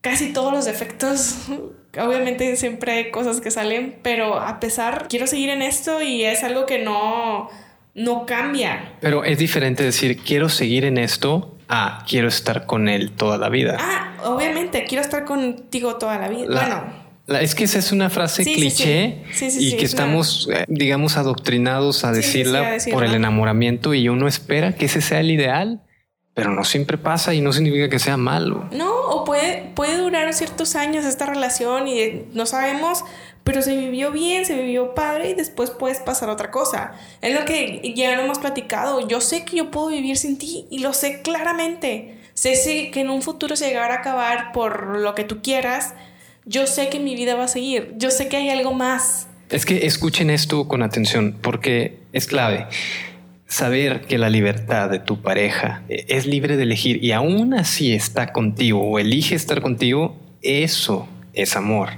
[0.00, 1.36] casi todos los defectos.
[1.98, 6.44] Obviamente siempre hay cosas que salen, pero a pesar, quiero seguir en esto y es
[6.44, 7.48] algo que no,
[7.94, 8.92] no cambia.
[9.00, 13.48] Pero es diferente decir quiero seguir en esto a quiero estar con él toda la
[13.48, 13.76] vida.
[13.80, 16.46] Ah, obviamente, quiero estar contigo toda la vida.
[16.46, 17.08] bueno.
[17.40, 19.22] Es que esa es una frase cliché
[19.60, 24.86] y que estamos, eh, digamos, adoctrinados a decirla por el enamoramiento y uno espera que
[24.86, 25.82] ese sea el ideal
[26.38, 28.68] pero no siempre pasa y no significa que sea malo.
[28.70, 33.04] No, o puede, puede durar ciertos años esta relación y no sabemos,
[33.42, 36.92] pero se vivió bien, se vivió padre y después puedes pasar otra cosa.
[37.22, 39.08] Es lo que ya no hemos platicado.
[39.08, 42.20] Yo sé que yo puedo vivir sin ti y lo sé claramente.
[42.34, 45.94] Sé que en un futuro se llegará a acabar por lo que tú quieras.
[46.44, 47.94] Yo sé que mi vida va a seguir.
[47.96, 49.26] Yo sé que hay algo más.
[49.50, 52.68] Es que escuchen esto con atención porque es clave
[53.48, 58.32] saber que la libertad de tu pareja es libre de elegir y aún así está
[58.32, 61.88] contigo o elige estar contigo, eso es amor.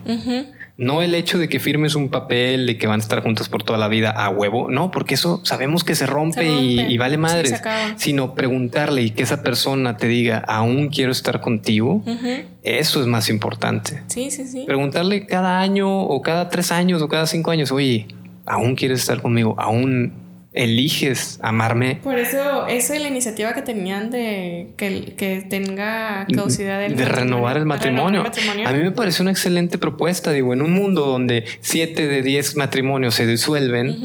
[0.77, 3.65] No el hecho de que firmes un papel de que van a estar juntos por
[3.65, 7.51] toda la vida a huevo, no, porque eso sabemos que se rompe, Y, vale madre,
[7.97, 12.03] sino preguntarle y que esa persona te diga, aún quiero estar contigo,
[12.63, 14.03] eso es más importante.
[14.07, 14.65] Sí, sí, sí.
[14.67, 18.07] Preguntarle cada año o cada tres años o cada cinco años, oye,
[18.47, 21.97] aún quieres estar conmigo, aún eliges amarme.
[22.03, 27.57] Por eso, esa es la iniciativa que tenían de que, que tenga caducidad de renovar
[27.57, 28.25] el matrimonio.
[28.67, 30.33] A mí me parece una excelente propuesta.
[30.33, 33.97] Digo, en un mundo donde siete de diez matrimonios se disuelven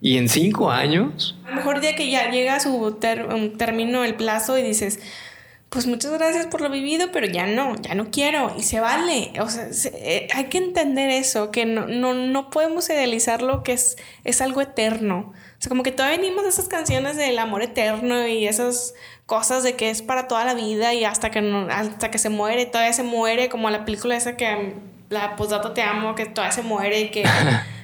[0.00, 1.38] y en cinco años.
[1.46, 2.98] A lo mejor día que ya llega a su
[3.56, 5.00] término el plazo y dices,
[5.70, 9.32] pues muchas gracias por lo vivido, pero ya no, ya no quiero y se vale.
[9.40, 13.72] O sea, eh, hay que entender eso, que no, no, no podemos idealizar lo que
[13.72, 15.32] es, es algo eterno.
[15.58, 19.62] O sea, como que todavía venimos de esas canciones del amor eterno y esas cosas
[19.62, 22.66] de que es para toda la vida y hasta que, no, hasta que se muere,
[22.66, 24.74] todavía se muere, como la película esa que
[25.08, 27.24] la postdata te amo, que todavía se muere y que...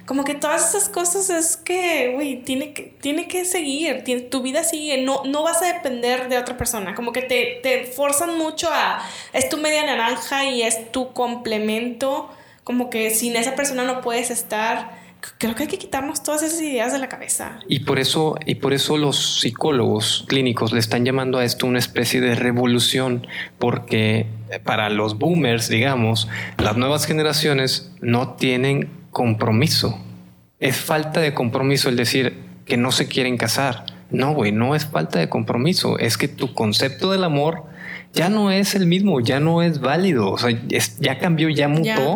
[0.07, 4.65] como que todas esas cosas es que, güey, tiene que, tiene que seguir, tu vida
[4.65, 8.69] sigue, no, no vas a depender de otra persona, como que te, te forzan mucho
[8.71, 9.01] a,
[9.33, 12.31] es tu media naranja y es tu complemento,
[12.65, 15.02] como que sin esa persona no puedes estar
[15.39, 17.61] creo que hay que quitarnos todas esas ideas de la cabeza.
[17.69, 21.79] Y por eso, y por eso los psicólogos clínicos le están llamando a esto una
[21.79, 23.27] especie de revolución,
[23.59, 24.27] porque
[24.65, 29.99] para los boomers, digamos, las nuevas generaciones no tienen compromiso.
[30.59, 33.87] Es falta de compromiso el decir que no se quieren casar.
[34.11, 35.99] No, güey, no es falta de compromiso.
[35.99, 37.65] Es que tu concepto del amor
[38.13, 40.31] ya no es el mismo, ya no es válido.
[40.31, 40.51] O sea,
[40.99, 42.15] ya cambió, ya mutó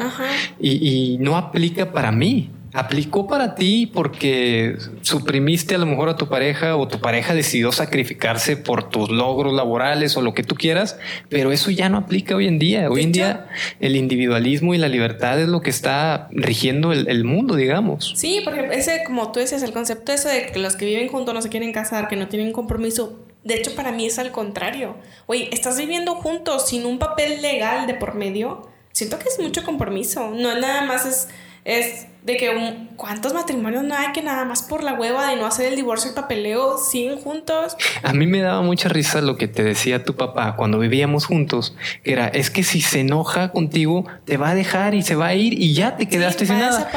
[0.61, 6.17] y, y no aplica para mí aplicó para ti porque suprimiste a lo mejor a
[6.17, 10.57] tu pareja o tu pareja decidió sacrificarse por tus logros laborales o lo que tú
[10.57, 10.99] quieras,
[11.31, 12.91] pero eso ya no aplica hoy en día.
[12.91, 13.47] Hoy en día
[13.81, 18.13] el individualismo y la libertad es lo que está rigiendo el, mundo, digamos.
[18.15, 21.35] Sí, porque ese, como tú dices, el concepto eso de que los que viven juntos
[21.35, 24.97] no se quieren casar, que no tienen compromiso, de hecho, para mí es al contrario.
[25.27, 28.69] Oye, estás viviendo juntos sin un papel legal de por medio.
[28.93, 30.31] Siento que es mucho compromiso.
[30.31, 31.29] No nada más es,
[31.65, 35.37] es de que un, cuántos matrimonios no hay que nada más por la hueva de
[35.37, 37.77] no hacer el divorcio y papeleo siguen juntos.
[38.03, 41.77] A mí me daba mucha risa lo que te decía tu papá cuando vivíamos juntos,
[42.03, 45.29] que era, es que si se enoja contigo, te va a dejar y se va
[45.29, 46.91] a ir y ya te quedaste sin nada.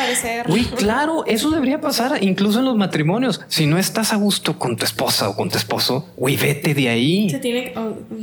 [0.48, 3.42] Uy, claro, eso debería pasar incluso en los matrimonios.
[3.50, 6.90] Si no estás a gusto con tu esposa o con tu esposo, uy, vete de
[6.90, 7.30] ahí.
[7.30, 7.76] Se tiene,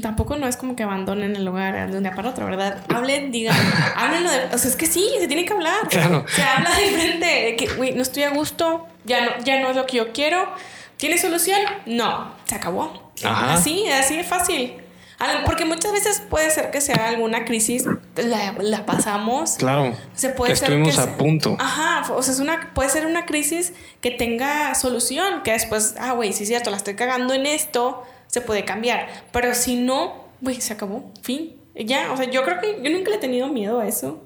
[0.02, 2.82] tampoco no es como que abandonen el lugar de un día para otro, ¿verdad?
[2.88, 3.56] Hablen, digan,
[3.94, 5.88] háblenlo de, o sea, es que sí, se tiene que hablar.
[5.88, 6.24] Claro.
[6.28, 9.76] Se habla de de que, güey, no estoy a gusto, ya no, ya no es
[9.76, 10.46] lo que yo quiero.
[10.96, 11.60] ¿Tiene solución?
[11.86, 13.12] No, se acabó.
[13.22, 14.74] Así, así de fácil.
[15.46, 17.84] Porque muchas veces puede ser que sea alguna crisis,
[18.16, 19.56] la, pasamos.
[19.56, 19.94] Claro.
[20.14, 21.56] Se puede Estuvimos a punto.
[21.58, 22.12] Ajá.
[22.12, 26.32] O sea, es una, puede ser una crisis que tenga solución, que después, ah, güey,
[26.32, 29.08] sí es cierto, la estoy cagando en esto, se puede cambiar.
[29.32, 31.10] Pero si no, güey, se acabó.
[31.22, 31.56] Fin.
[31.74, 34.22] Ya, o sea, yo creo que yo nunca le he tenido miedo a eso.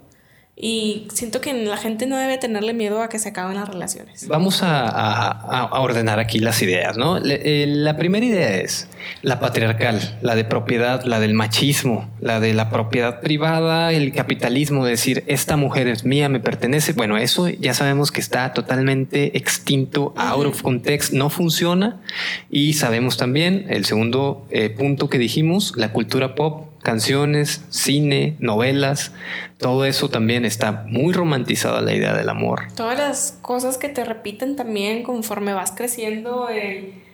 [0.62, 4.28] Y siento que la gente no debe tenerle miedo a que se acaben las relaciones.
[4.28, 7.16] Vamos a, ordenar aquí las ideas, ¿no?
[7.16, 8.86] Eh, la primera idea es
[9.22, 14.84] la patriarcal, la de propiedad, la del machismo, la de la propiedad privada, el capitalismo,
[14.84, 16.92] decir, esta mujer es mía, me pertenece.
[16.92, 22.02] Bueno, eso ya sabemos que está totalmente extinto, out of context, no funciona.
[22.50, 29.12] Y sabemos también, el segundo eh, punto que dijimos, la cultura pop canciones, cine, novelas,
[29.58, 32.62] todo eso también está muy romantizada la idea del amor.
[32.74, 36.48] Todas las cosas que te repiten también conforme vas creciendo,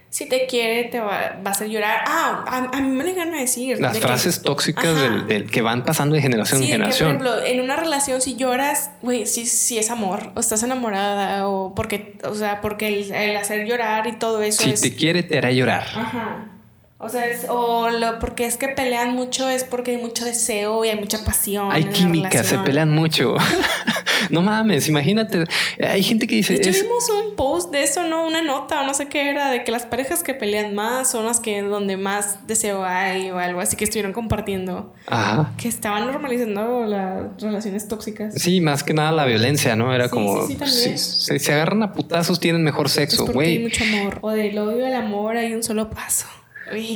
[0.09, 2.01] si te quiere te va, a hacer llorar.
[2.07, 3.81] Ah, a, mí me le gana decir.
[3.81, 7.19] Las frases tóxicas del, que van pasando de generación en generación.
[7.19, 11.47] por ejemplo, en una relación si lloras, güey, si, si es amor, o estás enamorada,
[11.49, 14.63] o porque, o sea, porque el, hacer llorar y todo eso.
[14.63, 15.85] Si te quiere, te hará llorar.
[15.95, 16.56] Ajá.
[16.99, 20.83] O sea, es, o lo, porque es que pelean mucho, es porque hay mucho deseo
[20.83, 21.71] y hay mucha pasión.
[21.71, 23.37] Hay química, se pelean mucho.
[24.31, 25.45] no mames, imagínate.
[25.79, 26.55] Hay gente que dice.
[26.55, 28.27] De vimos un post de eso, ¿no?
[28.27, 31.27] Una nota o no sé qué era, de que las parejas que pelean más son
[31.27, 34.95] las que donde más deseo hay o algo así que estuvieron compartiendo.
[35.07, 35.53] Ajá.
[35.59, 38.33] Que estaban normalizando las relaciones tóxicas.
[38.37, 39.95] Sí, más que nada la violencia, ¿no?
[39.95, 40.47] Era como.
[40.47, 43.59] Sí, sí, si se agarran a putazos, tienen mejor sexo, güey.
[43.59, 44.19] Hay mucho amor.
[44.23, 46.27] O del odio al amor hay un solo paso.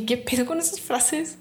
[0.06, 1.38] ¿Qué pedo con esas frases?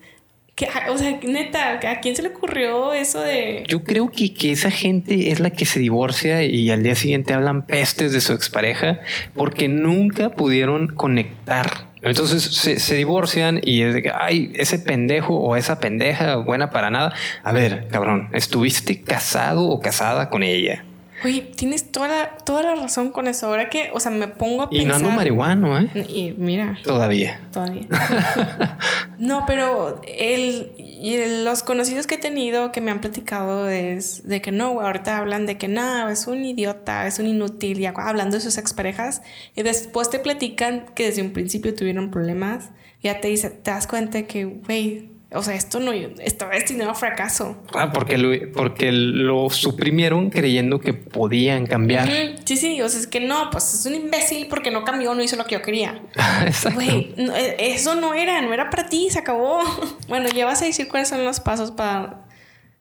[0.89, 3.63] o sea, neta, ¿a quién se le ocurrió eso de...?
[3.67, 7.33] Yo creo que, que, esa gente es la que se divorcia y al día siguiente
[7.33, 8.99] hablan pestes de su expareja
[9.35, 11.89] porque nunca pudieron conectar.
[12.01, 16.69] Entonces se, se divorcian y es de que, ay, ese pendejo o esa pendeja buena
[16.69, 17.13] para nada.
[17.43, 20.85] A ver, cabrón, ¿estuviste casado o casada con ella?
[21.23, 23.47] Oye, tienes toda la, toda la razón con eso.
[23.47, 24.85] Ahora que, o sea, me pongo a pensar.
[24.85, 25.89] Y no ando marihuano, ¿eh?
[26.07, 26.77] Y mira.
[26.83, 27.41] Todavía.
[27.51, 27.87] Todavía.
[29.17, 34.51] no, pero el, los conocidos que he tenido que me han platicado es de que
[34.51, 38.41] no, ahorita hablan de que no, es un idiota, es un inútil, y hablando de
[38.41, 39.21] sus exparejas.
[39.55, 42.69] Y después te platican que desde un principio tuvieron problemas.
[43.01, 46.95] Ya te dice, te das cuenta que, güey, o sea, esto no estaba destinado a
[46.95, 47.55] fracaso.
[47.73, 52.09] Ah, porque lo, porque lo suprimieron creyendo que podían cambiar.
[52.45, 55.21] Sí, sí, o sea, es que no, pues es un imbécil porque no cambió, no
[55.21, 56.01] hizo lo que yo quería.
[56.45, 56.81] Exacto.
[56.81, 59.61] E, eso no era, no era para ti, se acabó.
[60.07, 62.25] bueno, ya vas a decir cuáles son los pasos para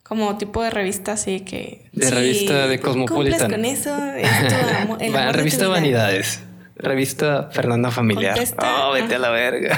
[0.02, 1.84] como tipo de revista así que...
[1.92, 3.50] De revista de Cosmopolitan.
[3.50, 4.94] con eso, es tu,
[5.32, 6.40] revista Vanidades.
[6.78, 8.38] Revista Fernanda Familiar.
[8.58, 9.76] oh, vete a la verga.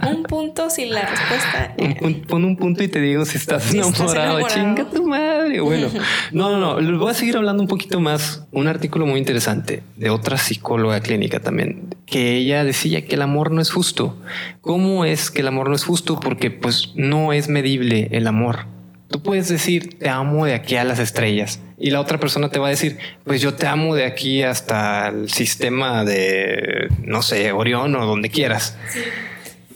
[0.10, 1.74] un punto si la respuesta.
[2.26, 4.46] pon un punto y te digo si estás, enamorado.
[4.48, 5.60] Chinga tu madre.
[5.60, 5.88] Bueno,
[6.32, 6.80] no, no, no.
[6.80, 8.46] Les voy a seguir hablando un poquito más.
[8.52, 13.50] Un artículo muy interesante de otra psicóloga clínica también, que ella decía que el amor
[13.50, 14.16] no es justo.
[14.60, 16.20] ¿Cómo es que el amor no es justo?
[16.20, 18.77] Porque pues no es medible el amor.
[19.08, 22.58] Tú puedes decir te amo de aquí a las estrellas y la otra persona te
[22.58, 27.52] va a decir pues yo te amo de aquí hasta el sistema de no sé
[27.52, 28.76] Orión o donde quieras.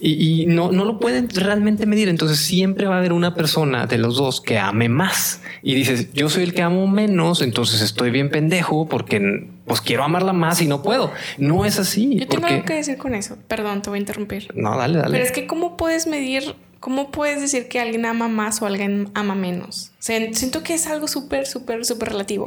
[0.04, 2.08] Y, no, no lo pueden realmente medir.
[2.08, 6.12] Entonces siempre va a haber una persona de los dos que ame más y dices
[6.12, 10.60] yo soy el que amo menos, entonces estoy bien pendejo porque pues quiero amarla más
[10.60, 11.12] y no puedo.
[11.38, 12.16] No es así.
[12.18, 13.38] Yo tengo algo que decir con eso.
[13.46, 14.48] Perdón, te voy a interrumpir.
[14.54, 15.12] No, dale, dale.
[15.12, 19.10] Pero es que cómo puedes medir ¿cómo puedes decir que alguien ama más o alguien
[19.14, 19.92] ama menos?
[20.00, 22.46] siento que es algo súper, súper, súper relativo.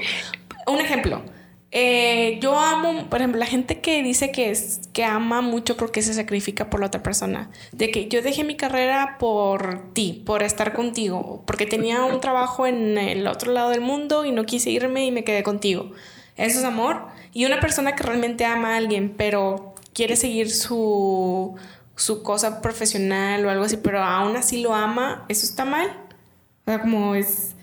[0.67, 1.23] Un ejemplo.
[1.71, 6.01] Eh, yo amo, por ejemplo, la gente que dice que, es, que ama mucho porque
[6.01, 7.49] se sacrifica por la otra persona.
[7.71, 12.67] De que yo dejé mi carrera por ti, por estar contigo, porque tenía un trabajo
[12.67, 15.91] en el otro lado del mundo y no quise irme y me quedé contigo.
[16.35, 17.07] Eso es amor.
[17.31, 21.55] Y una persona que realmente ama a alguien, pero quiere seguir su,
[21.95, 25.87] su cosa profesional o algo así, pero aún así lo ama, ¿eso está mal?
[26.65, 27.55] O sea, como es...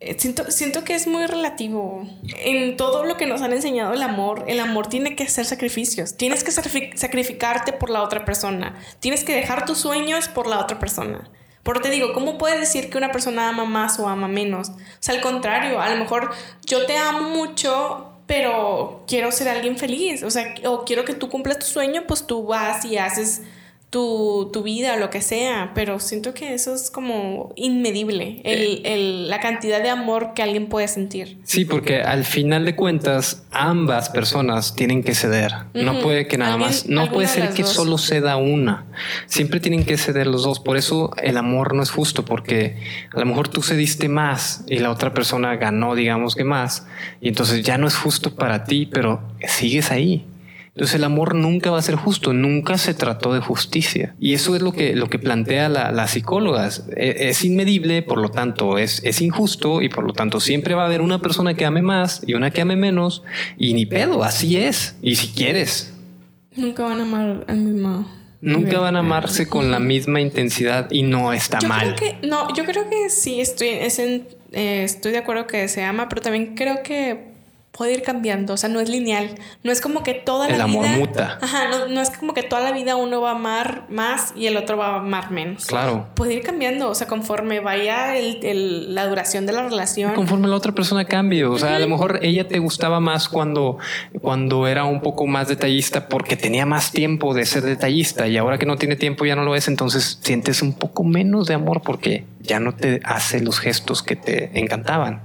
[0.00, 2.06] Eh, siento, siento que es muy relativo.
[2.38, 6.16] En todo lo que nos han enseñado el amor, el amor tiene que hacer sacrificios.
[6.16, 8.78] Tienes que sacrificarte por la otra persona.
[9.00, 11.28] Tienes que dejar tus sueños por la otra persona.
[11.64, 14.70] Porque te digo, ¿cómo puedes decir que una persona ama más o ama menos?
[14.70, 16.30] O sea, al contrario, a lo mejor
[16.64, 20.22] yo te amo mucho, pero quiero ser alguien feliz.
[20.22, 23.42] O sea, o quiero que tú cumplas tu sueño, pues tú vas y haces
[23.90, 28.82] tu, tu, vida o lo que sea, pero siento que eso es como inmedible, el,
[28.84, 31.38] el, la cantidad de amor que alguien puede sentir.
[31.44, 36.58] Sí, porque al final de cuentas ambas personas tienen que ceder, no puede que nada
[36.58, 38.86] más, no puede ser que solo ceda una,
[39.26, 42.76] siempre tienen que ceder los dos, por eso el amor no es justo, porque
[43.14, 46.86] a lo mejor tú cediste más y la otra persona ganó, digamos que más,
[47.22, 50.26] y entonces ya no es justo para ti, pero sigues ahí.
[50.78, 54.14] Entonces el amor nunca va a ser justo, nunca se trató de justicia.
[54.20, 56.70] Y eso es lo que, lo que plantea la, la psicóloga.
[56.96, 60.84] E, es, inmedible, por lo tanto es, es injusto y por lo tanto siempre va
[60.84, 63.24] a haber una persona que ame más y una que ame menos.
[63.56, 64.94] Y ni pedo, así es.
[65.02, 65.94] Y si quieres.
[66.54, 68.08] Nunca van a amar al mismo.
[68.40, 71.96] Nunca van a amarse con la misma intensidad y no está mal.
[71.96, 76.22] que, no, yo creo que sí, estoy, eh, estoy de acuerdo que se ama, pero
[76.22, 77.36] también creo que
[77.72, 80.64] puede ir cambiando, o sea, no es lineal, no es como que toda la vida...
[80.64, 81.38] El amor muta.
[81.40, 84.56] Ajá, no, es como que toda la vida uno va a amar más y el
[84.56, 85.66] otro va a amar menos.
[85.66, 86.08] Claro.
[86.14, 90.14] Puede ir cambiando, o sea, conforme vaya el, la duración de la relación.
[90.14, 93.78] Conforme la otra persona cambie, o sea, a lo mejor ella te gustaba más cuando,
[94.20, 98.58] cuando era un poco más detallista porque tenía más tiempo de ser detallista y ahora
[98.58, 101.82] que no tiene tiempo ya no lo es, entonces sientes un poco menos de amor
[101.82, 105.22] porque ya no te hace los gestos que te encantaban.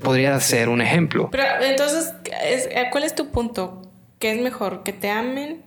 [0.00, 1.28] Podría ser un ejemplo.
[1.30, 3.82] Pero entonces, eh, ¿cuál es tu punto?
[4.18, 4.82] ¿Qué es mejor?
[4.82, 5.62] ¿Que te amen?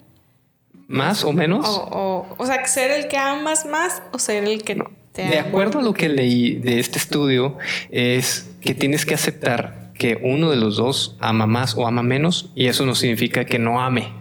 [0.88, 1.68] ¿Más o menos?
[1.68, 4.92] O, o, sea, ser el que amas más o ser el que no.
[5.14, 7.58] te De acuerdo a lo que leí de este estudio,
[7.92, 12.52] es que tienes que aceptar que uno de los dos ama más o ama menos
[12.56, 14.12] y eso no significa que no ame.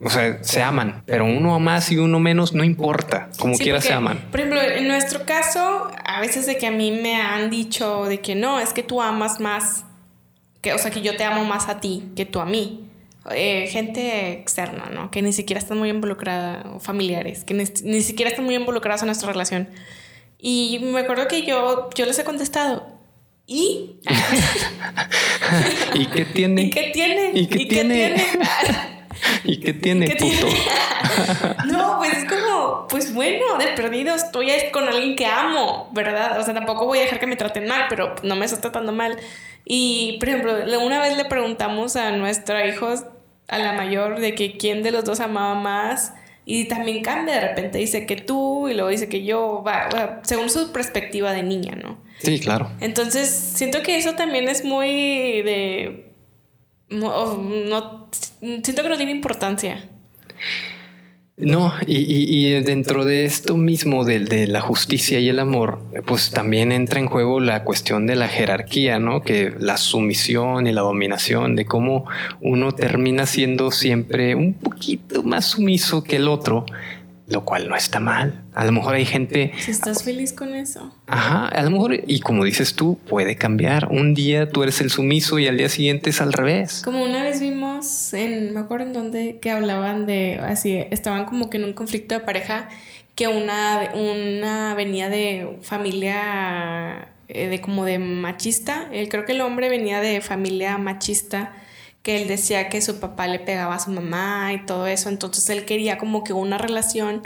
[0.00, 3.92] O sea, se aman, pero uno más y uno menos no importa, como quiera se
[3.92, 4.28] aman.
[4.30, 8.20] Por ejemplo, en nuestro caso, a veces de que a mí me han dicho de
[8.20, 9.84] que no, es que tú amas más,
[10.60, 12.84] que, o sea, que yo te amo más a ti que tú a mí.
[13.34, 15.10] Eh, gente externa, ¿no?
[15.10, 19.02] Que ni siquiera están muy involucrada, o familiares, que ni, ni, siquiera están muy involucrados
[19.02, 19.68] en nuestra relación.
[20.38, 22.86] Y me acuerdo que yo, yo les he contestado,
[23.46, 23.96] ¿y?
[25.94, 26.62] ¿Y qué tiene?
[26.62, 27.30] ¿Y qué tiene?
[27.34, 28.14] ¿Y qué, tiene?
[29.44, 30.48] ¿Y qué tiene, puto?
[31.66, 36.38] no, pues es como, pues bueno, de perdido estoy con alguien que amo, ¿verdad?
[36.38, 38.92] O sea, tampoco voy a dejar que me traten mal, pero no me está tratando
[38.92, 39.16] mal.
[39.64, 42.92] Y, por ejemplo, una vez le preguntamos a nuestra hijo,
[43.48, 46.12] a la mayor, de que quién de los dos amaba más.
[46.44, 50.48] Y también cambia de repente, dice que tú y luego dice que yo, va, según
[50.48, 51.98] su perspectiva de niña, ¿no?
[52.20, 52.70] Sí, claro.
[52.80, 56.07] Entonces, siento que eso también es muy de
[56.90, 59.88] no, siento que no tiene importancia.
[61.36, 66.72] No, y, dentro de esto mismo de, de, la justicia y el amor, pues también
[66.72, 69.22] entra en juego la cuestión de la jerarquía, ¿no?
[69.22, 72.06] Que la sumisión y la dominación, de cómo
[72.40, 76.66] uno termina siendo siempre un poquito más sumiso que el otro
[77.28, 78.42] lo cual no está mal.
[78.54, 79.52] A lo mejor hay gente...
[79.58, 80.94] Si estás feliz con eso.
[81.06, 83.88] Ajá, a lo mejor, y como dices tú, puede cambiar.
[83.90, 86.80] Un día tú eres el sumiso y al día siguiente es al revés.
[86.82, 91.50] Como una vez vimos en, me acuerdo en donde, que hablaban de, así, estaban como
[91.50, 92.70] que en un conflicto de pareja,
[93.14, 98.88] que una, una venía de familia, eh, de como de machista.
[99.10, 101.52] Creo que el hombre venía de familia machista
[102.02, 105.48] que él decía que su papá le pegaba a su mamá y todo eso, entonces
[105.50, 107.22] él quería como que una relación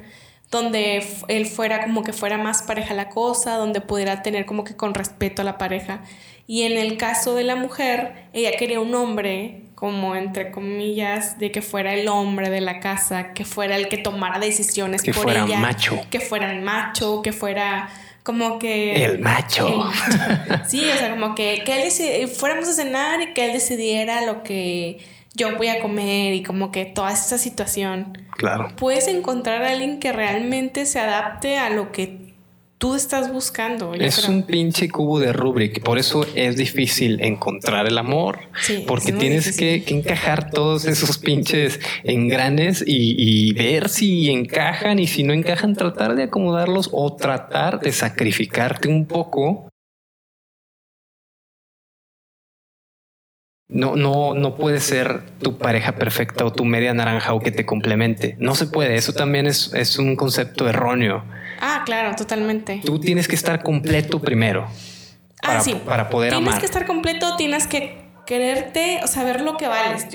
[0.52, 4.76] donde él fuera como que fuera más pareja la cosa, donde pudiera tener como que
[4.76, 6.02] con respeto a la pareja.
[6.46, 11.50] Y en el caso de la mujer, ella quería un hombre, como entre comillas, de
[11.50, 15.46] que fuera el hombre de la casa, que fuera el que tomara decisiones que fuera
[15.46, 15.98] macho.
[16.10, 17.88] que fuera el macho, que fuera
[18.22, 19.04] como que...
[19.04, 19.90] El macho.
[20.66, 24.42] sí, o sea, como que, que él fuéramos a cenar y que él decidiera lo
[24.42, 24.98] que
[25.34, 28.18] yo voy a comer y como que toda esa situación.
[28.36, 28.70] Claro.
[28.76, 32.31] Puedes encontrar a alguien que realmente se adapte a lo que
[32.82, 33.94] tú estás buscando.
[33.94, 38.40] Es un pinche cubo de Rubik, por eso es difícil encontrar el amor,
[38.88, 45.22] porque tienes que, encajar todos esos pinches engranes y, y, ver si encajan y si
[45.22, 49.68] no encajan, tratar de acomodarlos o tratar de sacrificarte un poco.
[53.68, 57.64] No, no, no puede ser tu pareja perfecta o tu media naranja o que te
[57.64, 58.34] complemente.
[58.40, 58.96] No se puede.
[58.96, 61.24] Eso también es, es un concepto erróneo.
[61.64, 62.82] Ah, claro, totalmente.
[62.84, 64.66] Tú tienes que estar completo primero.
[65.40, 65.74] Ah, para, sí.
[65.86, 66.42] Para poder amar.
[66.42, 70.08] Tienes que estar completo, tienes que quererte, o saber lo que vales.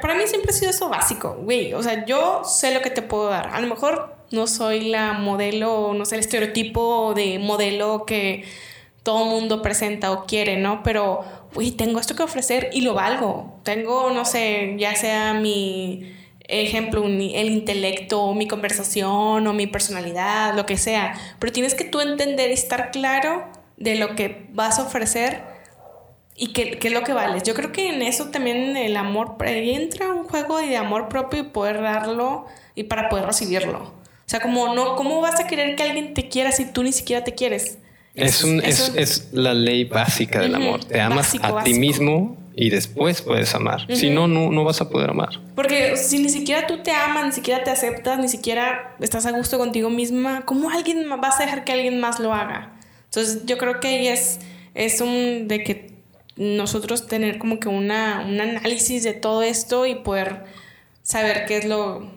[0.00, 1.72] para mí siempre ha sido eso básico, güey.
[1.74, 3.50] O sea, yo sé lo que te puedo dar.
[3.54, 8.44] A lo mejor no soy la modelo, no sé, el estereotipo de modelo que
[9.04, 10.82] todo mundo presenta o quiere, ¿no?
[10.82, 11.20] Pero,
[11.54, 13.60] güey, tengo esto que ofrecer y lo valgo.
[13.62, 16.12] Tengo, no sé, ya sea mi
[16.48, 21.14] ejemplo, el intelecto, mi conversación o mi personalidad, lo que sea.
[21.38, 23.44] Pero tienes que tú entender y estar claro
[23.76, 25.42] de lo que vas a ofrecer
[26.36, 27.42] y qué, es lo que vales.
[27.42, 31.40] Yo creo que en eso también el amor, ahí entra un juego de amor propio
[31.40, 33.78] y poder darlo y para poder recibirlo.
[33.78, 36.92] O sea, como no, ¿cómo vas a querer que alguien te quiera si tú ni
[36.92, 37.78] siquiera te quieres?
[38.14, 40.84] Es, un, es, la ley básica del amor.
[40.84, 43.86] Te amas a ti mismo y después puedes amar.
[43.94, 45.40] Si no, no, vas a poder amar.
[45.54, 49.32] Porque si ni siquiera tú te amas, ni siquiera te aceptas, ni siquiera estás a
[49.32, 52.72] gusto contigo misma, ¿cómo alguien vas a dejar que alguien más lo haga?
[53.04, 54.40] Entonces yo creo que ahí es,
[54.74, 55.92] es un de que
[56.36, 60.44] nosotros tener como que una, un análisis de todo esto y poder
[61.02, 62.10] saber qué es lo,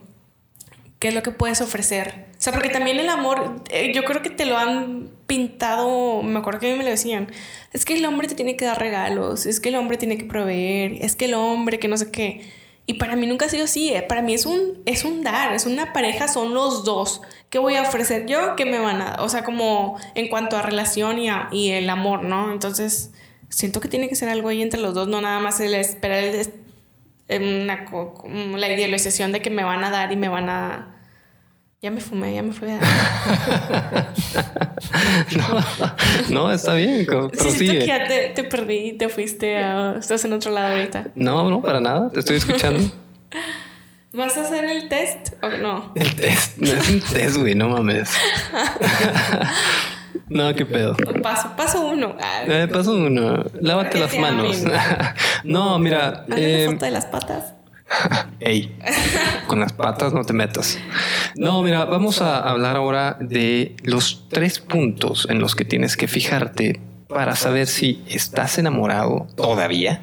[0.99, 2.24] qué es lo que puedes ofrecer.
[2.45, 6.37] O sea, porque también el amor, eh, yo creo que te lo han pintado, me
[6.37, 7.27] acuerdo que a mí me lo decían,
[7.73, 10.25] es que el hombre te tiene que dar regalos, es que el hombre tiene que
[10.25, 12.47] proveer, es que el hombre que no sé qué.
[12.85, 14.03] Y para mí nunca ha sido así, ¿eh?
[14.03, 17.23] para mí es un, es un dar, es una pareja, son los dos.
[17.49, 18.55] ¿Qué voy a ofrecer yo?
[18.55, 19.21] ¿Qué me van a dar?
[19.21, 22.53] O sea, como en cuanto a relación y, y el amor, ¿no?
[22.53, 23.11] Entonces,
[23.49, 26.23] siento que tiene que ser algo ahí entre los dos, no nada más el esperar
[27.27, 27.73] el,
[28.61, 30.91] la idealización de que me van a dar y me van a
[31.85, 32.79] ya me fumé, ya me fui a...
[36.31, 37.05] no, está bien.
[37.05, 37.77] Prosigue.
[37.77, 39.97] que ya te, te, perdí, te fuiste a...
[39.99, 41.09] Estás en otro lado ahorita.
[41.13, 42.09] No, no, para nada.
[42.09, 42.91] Te estoy escuchando.
[44.13, 45.91] ¿Vas a hacer el test o no?
[45.93, 46.57] El test.
[46.57, 47.53] No es un test, güey.
[47.53, 48.09] No mames.
[50.27, 50.95] No, qué pedo.
[51.21, 52.15] Paso, paso uno.
[52.47, 53.43] Eh, paso uno.
[53.61, 54.63] Lávate las manos.
[55.43, 56.25] no, mira.
[56.35, 57.54] Eh, foto de las patas.
[58.39, 58.77] Ey,
[59.47, 60.77] con las patas no te metas.
[61.35, 66.07] No, mira, vamos a hablar ahora de los tres puntos en los que tienes que
[66.07, 70.01] fijarte para saber si estás enamorado todavía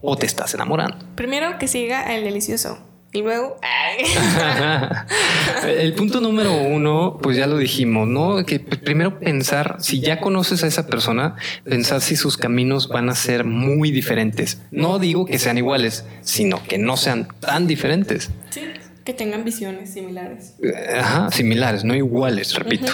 [0.00, 0.98] o te estás enamorando.
[1.14, 2.78] Primero que siga el delicioso.
[3.14, 3.56] Y luego.
[5.68, 8.44] el punto número uno, pues ya lo dijimos, ¿no?
[8.44, 13.14] Que primero pensar, si ya conoces a esa persona, pensar si sus caminos van a
[13.14, 14.60] ser muy diferentes.
[14.72, 18.30] No digo que sean iguales, sino que no sean tan diferentes.
[18.50, 18.62] Sí.
[19.04, 20.54] Que tengan visiones similares.
[20.98, 22.92] Ajá, similares, no iguales, repito.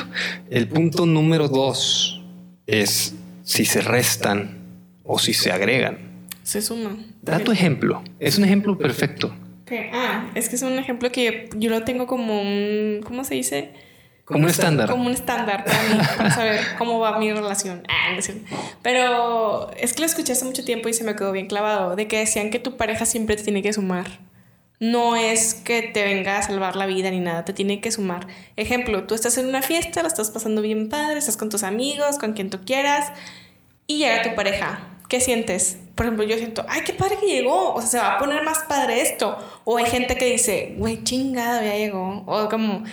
[0.51, 2.21] El punto número dos
[2.67, 4.59] es si se restan
[5.03, 5.97] o si se agregan.
[6.43, 7.07] Se suman.
[7.23, 8.03] Da tu ejemplo.
[8.19, 9.35] Es un ejemplo perfecto.
[9.93, 13.73] Ah, es que es un ejemplo que yo, lo tengo como un, ¿cómo se dice?
[14.25, 14.89] Como un estándar.
[14.89, 17.83] Como un estándar para mí, para saber cómo va mi relación.
[17.89, 18.17] Ah,
[18.83, 22.07] Pero es que lo escuché hace mucho tiempo y se me quedó bien clavado, de
[22.07, 24.07] que decían que tu pareja siempre te tiene que sumar.
[24.79, 28.27] no es que te venga a salvar la vida ni nada, te tiene que sumar.
[28.57, 32.19] Ejemplo, tú estás en una fiesta, la estás pasando bien padre, estás con tus amigos,
[32.19, 33.13] con quien tú quieras,
[33.87, 34.81] y llega tu pareja.
[35.11, 35.77] ¿Qué sientes?
[35.97, 38.45] Por ejemplo, yo siento, ay, qué padre que llegó, o sea, se va a poner
[38.45, 39.37] más padre esto.
[39.65, 42.23] O hay gente que dice, güey, chingada, ya llegó.
[42.27, 42.85] O como,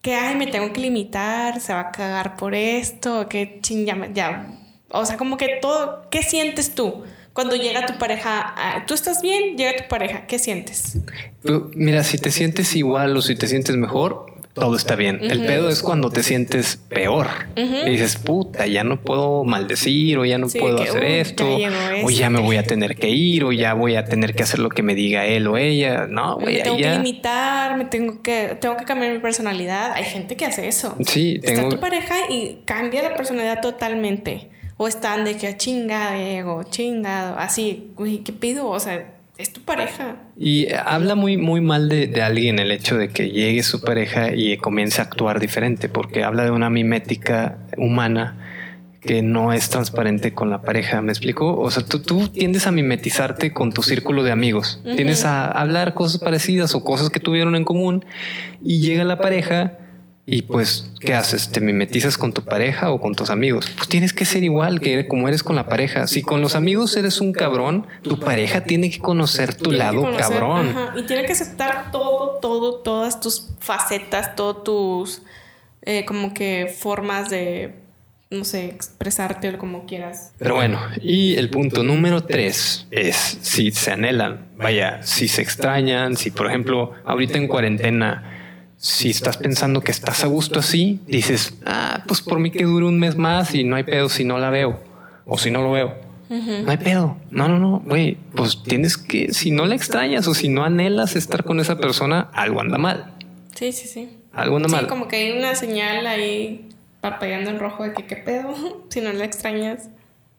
[0.00, 4.08] que, ay, me tengo que limitar, se va a cagar por esto, que ching, ya,
[4.12, 4.46] ya.
[4.90, 7.02] O sea, como que todo, ¿qué sientes tú?
[7.32, 10.98] Cuando llega tu pareja, tú estás bien, llega tu pareja, ¿qué sientes?
[11.74, 15.18] Mira, si te sientes igual o si te sientes mejor, todo está bien.
[15.20, 17.26] El pedo es cuando te sientes peor.
[17.56, 21.44] Y dices, puta, ya no puedo maldecir o ya no puedo hacer esto.
[22.04, 24.60] o ya me voy a tener que ir o ya voy a tener que hacer
[24.60, 26.06] lo que me diga él o ella.
[26.08, 26.56] No, güey.
[26.56, 29.92] Me tengo que limitar, me tengo que, tengo que cambiar mi personalidad.
[29.92, 30.96] Hay gente que hace eso.
[31.04, 31.62] Sí, tengo...
[31.62, 34.50] Está tu pareja y cambia la personalidad totalmente.
[34.76, 38.68] O están de que chingado, ego, chingado, así, güey, ¿qué pido?
[38.68, 40.16] O sea, es tu pareja.
[40.38, 44.34] Y habla muy, muy mal de, de, alguien el hecho de que llegue su pareja
[44.34, 48.36] y comience a actuar diferente, porque habla de una mimética humana
[49.00, 51.02] que no es transparente con la pareja.
[51.02, 51.56] ¿Me explico?
[51.58, 55.94] O sea, tú, tú tiendes a mimetizarte con tu círculo de amigos, tienes a hablar
[55.94, 58.04] cosas parecidas o cosas que tuvieron en común
[58.62, 59.78] y llega la pareja
[60.26, 61.50] y pues, ¿qué haces?
[61.50, 63.70] ¿Te mimetizas con tu pareja o con tus amigos?
[63.76, 66.06] Pues tienes que ser igual que como eres con la pareja.
[66.06, 70.74] Si con los amigos eres un cabrón, tu pareja tiene que conocer tu lado cabrón.
[70.96, 75.22] Y tiene que aceptar todo, todo, todas tus facetas, todas tus
[75.82, 77.74] eh, como que formas de,
[78.30, 80.32] no sé, expresarte o como quieras.
[80.38, 86.16] Pero bueno, y el punto número tres es si se anhelan, vaya, si se extrañan,
[86.16, 88.33] si por ejemplo ahorita en cuarentena
[88.84, 92.84] si estás pensando que estás a gusto así, dices, ah, pues por mí que dure
[92.84, 94.78] un mes más y no hay pedo si no la veo
[95.24, 95.94] o si no lo veo.
[96.28, 97.16] No hay pedo.
[97.30, 98.18] No, no, no, güey.
[98.34, 102.28] Pues tienes que, si no la extrañas o si no anhelas estar con esa persona,
[102.34, 103.14] algo anda mal.
[103.54, 104.18] Sí, sí, sí.
[104.34, 104.82] Algo anda mal.
[104.82, 106.68] Sí, como que hay una señal ahí
[107.00, 108.54] parpadeando en rojo de que qué pedo
[108.90, 109.88] si no la extrañas.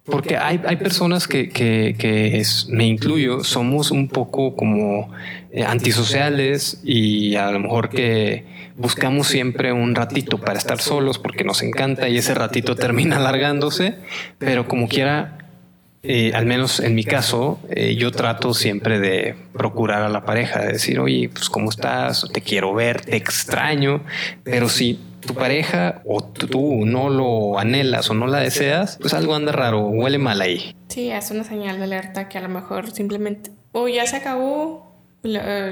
[0.06, 5.12] Porque hay, hay personas que, que, que es, me incluyo, somos un poco como
[5.51, 8.45] eh, antisociales y a lo mejor que
[8.78, 13.95] buscamos siempre un ratito para estar solos porque nos encanta y ese ratito termina alargándose,
[14.38, 15.38] pero como quiera,
[16.03, 20.60] eh, al menos en mi caso, eh, yo trato siempre de procurar a la pareja,
[20.60, 24.03] de decir, oye, pues cómo estás, te quiero ver, te extraño,
[24.43, 29.36] pero si tu pareja o tú no lo anhelas o no la deseas, pues algo
[29.36, 30.76] anda raro, huele mal ahí.
[30.88, 34.95] Sí, es una señal de alerta que a lo mejor simplemente o ya se acabó
[35.21, 35.69] la,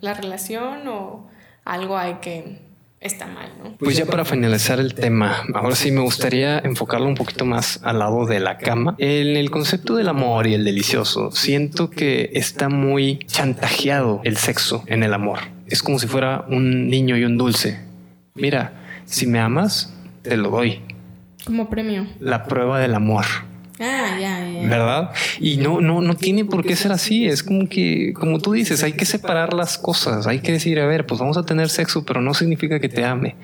[0.00, 1.28] la relación o
[1.64, 2.66] algo hay que
[3.00, 3.76] está mal, ¿no?
[3.78, 8.00] Pues ya para finalizar el tema, ahora sí me gustaría enfocarlo un poquito más al
[8.00, 8.94] lado de la cama.
[8.98, 14.82] En el concepto del amor y el delicioso, siento que está muy chantajeado el sexo
[14.86, 15.38] en el amor.
[15.66, 17.80] Es como si fuera un niño y un dulce.
[18.34, 19.92] Mira, si me amas,
[20.22, 20.80] te lo doy.
[21.44, 22.06] Como premio.
[22.20, 23.24] La prueba del amor.
[23.78, 24.68] Ah, ya, ya.
[24.68, 25.10] ¿Verdad?
[25.38, 27.26] Y no, no, no tiene por qué ser así.
[27.26, 30.26] Es como que, como tú dices, hay que separar las cosas.
[30.26, 33.04] Hay que decir, a ver, pues vamos a tener sexo, pero no significa que te
[33.04, 33.36] ame.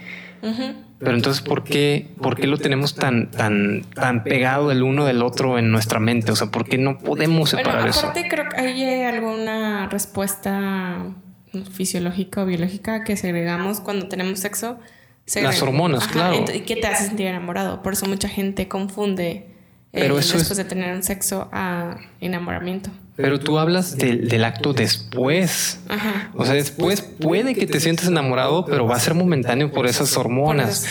[0.98, 5.22] Pero entonces, ¿por qué, ¿por qué lo tenemos tan, tan, tan pegado el uno del
[5.22, 6.32] otro en nuestra mente?
[6.32, 8.28] O sea, ¿por qué no podemos separar bueno, aparte eso?
[8.28, 10.98] creo que hay alguna respuesta
[11.72, 14.78] fisiológica o biológica que segregamos cuando tenemos sexo
[15.34, 16.44] las hormonas, claro.
[16.52, 17.82] ¿Y qué te hace sentir enamorado?
[17.82, 19.46] Por eso mucha gente confunde
[19.92, 22.90] Pero eso después de tener un sexo a enamoramiento.
[23.14, 25.80] Pero tú hablas del acto después.
[25.88, 26.30] Ajá.
[26.34, 30.16] O sea, después puede que te sientas enamorado, pero va a ser momentáneo por esas
[30.16, 30.86] hormonas.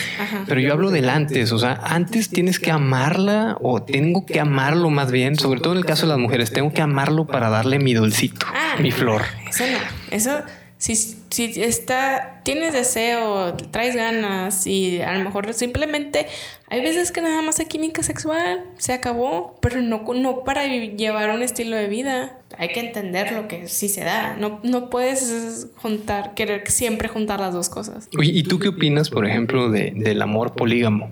[0.48, 1.52] Pero yo hablo del antes.
[1.52, 5.80] O sea, antes tienes que amarla o tengo que amarlo más bien, sobre todo en
[5.80, 9.24] el caso de las mujeres, tengo que amarlo para darle mi dulcito, ah, mi flor.
[9.50, 10.16] Eso no.
[10.16, 10.44] Eso
[10.82, 16.26] si, si está, tienes deseo, traes ganas y a lo mejor simplemente
[16.70, 21.30] hay veces que nada más hay química sexual, se acabó, pero no, no para llevar
[21.30, 22.40] un estilo de vida.
[22.58, 24.36] Hay que entender lo que sí se da.
[24.38, 28.10] No, no puedes juntar, querer siempre juntar las dos cosas.
[28.18, 31.12] Oye, ¿y tú qué opinas, por ejemplo, de, del amor polígamo?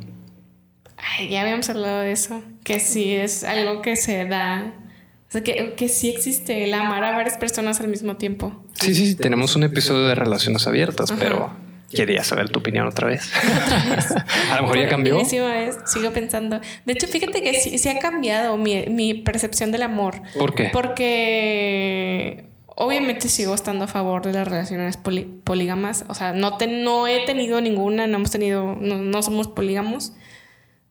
[0.98, 4.74] Ay, ya habíamos hablado de eso, que sí es algo que se da
[5.30, 8.64] o sea, que, que sí existe el amar a varias personas al mismo tiempo.
[8.74, 9.16] Sí, sí, sí.
[9.16, 11.52] Tenemos un episodio de relaciones abiertas, pero
[11.94, 13.32] quería saber tu opinión otra vez.
[14.52, 15.24] a lo mejor ya cambió.
[15.24, 16.60] sigo pensando.
[16.84, 20.20] De hecho, fíjate que sí, sí ha cambiado mi, mi, percepción del amor.
[20.36, 20.72] ¿Por qué?
[20.74, 26.06] Porque obviamente sigo estando a favor de las relaciones polígamas.
[26.08, 30.14] O sea, no, te, no he tenido ninguna, no hemos tenido, no, no somos polígamos.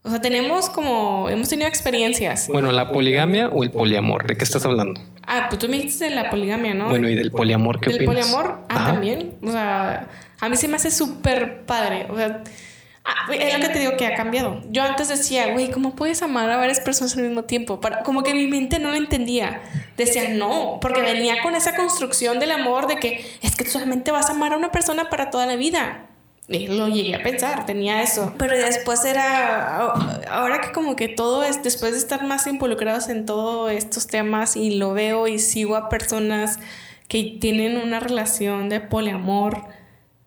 [0.09, 2.49] O sea, tenemos como, hemos tenido experiencias.
[2.49, 4.99] Bueno, la poligamia o el poliamor, ¿de qué estás hablando?
[5.27, 6.89] Ah, pues tú me dijiste de la poligamia, ¿no?
[6.89, 9.35] Bueno, y del poliamor, ¿qué Del poliamor, ah, también.
[9.43, 10.09] O sea,
[10.41, 12.07] a mí se me hace súper padre.
[12.09, 12.43] O sea,
[13.05, 14.63] ah, es lo que te digo que ha cambiado.
[14.71, 17.79] Yo antes decía, güey, ¿cómo puedes amar a varias personas al mismo tiempo?
[17.79, 19.61] Para, como que mi mente no lo entendía.
[19.99, 24.31] Decía, no, porque venía con esa construcción del amor de que es que solamente vas
[24.31, 26.08] a amar a una persona para toda la vida.
[26.49, 28.33] Lo llegué a pensar, tenía eso.
[28.39, 29.77] Pero después era,
[30.31, 34.57] ahora que como que todo es, después de estar más involucrados en todos estos temas
[34.57, 36.59] y lo veo y sigo a personas
[37.07, 39.63] que tienen una relación de poliamor,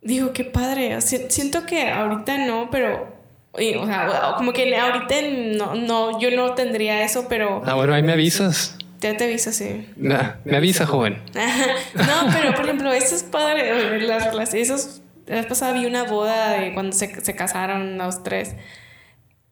[0.03, 1.01] digo, qué padre.
[1.01, 3.19] Siento que ahorita no, pero
[3.53, 5.15] o sea, como que ahorita
[5.57, 7.61] no, no, yo no tendría eso, pero...
[7.65, 8.77] Ah, bueno, ahí me avisas.
[9.01, 9.89] Ya te avisa, sí.
[9.97, 11.19] me avisa, joven.
[11.33, 15.00] no, pero por ejemplo, eso es padre, las relaciones, esos
[15.31, 18.53] la vez pasada vi una boda de cuando se, se casaron los tres.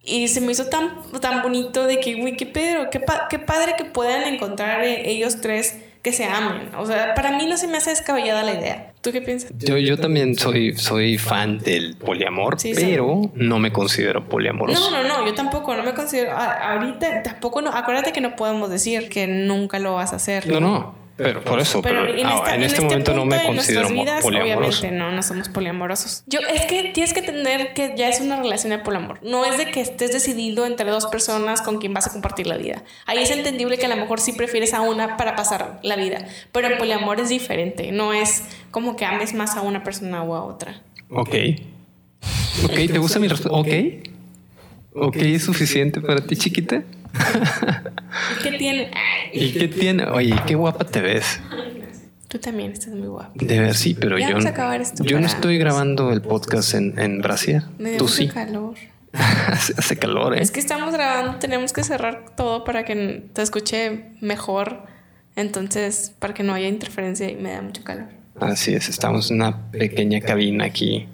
[0.03, 3.75] Y se me hizo tan, tan bonito de que, güey, qué Pedro, qué, qué padre
[3.77, 6.75] que puedan encontrar eh, ellos tres que se amen.
[6.77, 8.93] O sea, para mí no se me hace descabellada la idea.
[8.99, 9.53] ¿Tú qué piensas?
[9.57, 14.91] Yo, yo también soy, soy fan del poliamor, pero no me considero poliamoroso.
[14.91, 16.31] No, no, no, yo tampoco, no me considero.
[16.37, 17.71] ahorita tampoco, no.
[17.73, 20.45] Acuérdate que no podemos decir que nunca lo vas a hacer.
[20.47, 21.08] No, no.
[21.21, 24.79] Pero por eso, pero, en, ah, este, este, momento no me considero vidas, poliamoroso.
[24.79, 26.23] Obviamente no, no somos poliamorosos.
[26.27, 29.19] Yo, es que tienes que entender que ya es una relación de poliamor.
[29.21, 32.55] No es de que estés decidido entre dos personas con quien vas a compartir la
[32.55, 32.85] vida.
[33.05, 36.25] Ahí es entendible que a lo mejor sí prefieres a una para pasar la vida.
[36.53, 37.91] Pero el poliamor es diferente.
[37.91, 40.81] No es como que ames más a una persona o a otra.
[41.09, 41.35] Ok.
[42.63, 43.59] Ok, ¿te gusta mi respuesta?
[43.59, 43.67] Ok.
[44.93, 46.83] Ok, ¿es suficiente para ti, chiquita?
[48.39, 48.91] ¿Y qué tiene?
[49.33, 50.05] ¿Y qué tiene?
[50.05, 51.39] Oye, qué guapa te ves.
[52.27, 53.31] Tú también estás muy guapa.
[53.33, 54.37] De ver, sí, pero yo,
[55.03, 57.63] yo no estoy grabando el podcast en, en Brasil.
[57.79, 58.27] Me Tú sí.
[58.27, 58.75] calor.
[59.13, 60.41] hace, calor, ¿eh?
[60.41, 64.83] Es que estamos grabando, tenemos que cerrar todo para que te escuche mejor.
[65.35, 68.09] Entonces, para que no haya interferencia y me da mucho calor.
[68.39, 71.07] Así es, estamos en una pequeña cabina aquí,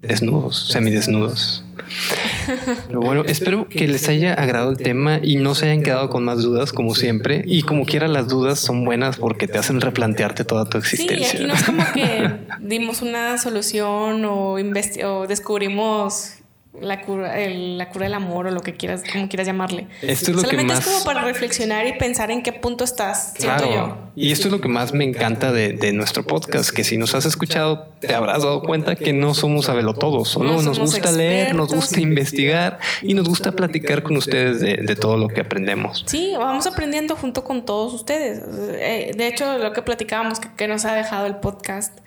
[0.00, 1.64] desnudos, semidesnudos.
[2.88, 6.24] Pero bueno, espero que les haya agradado el tema y no se hayan quedado con
[6.24, 7.42] más dudas, como siempre.
[7.46, 11.28] Y como quiera, las dudas son buenas porque te hacen replantearte toda tu existencia.
[11.28, 16.36] Sí, aquí no es como que dimos una solución o, o descubrimos
[16.80, 19.86] la cura, la cura del amor o lo que quieras, como quieras llamarle.
[20.02, 20.86] Esto es lo Solamente que más...
[20.86, 23.34] es como para reflexionar y pensar en qué punto estás.
[23.36, 23.70] Claro.
[23.72, 23.96] Yo.
[24.16, 27.14] Y esto es lo que más me encanta de, de, nuestro podcast, que si nos
[27.14, 29.66] has escuchado, te habrás dado cuenta que no somos
[29.98, 34.76] todos solo nos gusta leer, nos gusta investigar y nos gusta platicar con ustedes de,
[34.76, 36.04] de, todo lo que aprendemos.
[36.06, 38.42] Sí, vamos aprendiendo junto con todos ustedes.
[38.74, 41.98] Eh, de hecho, lo que platicábamos que, que nos ha dejado el podcast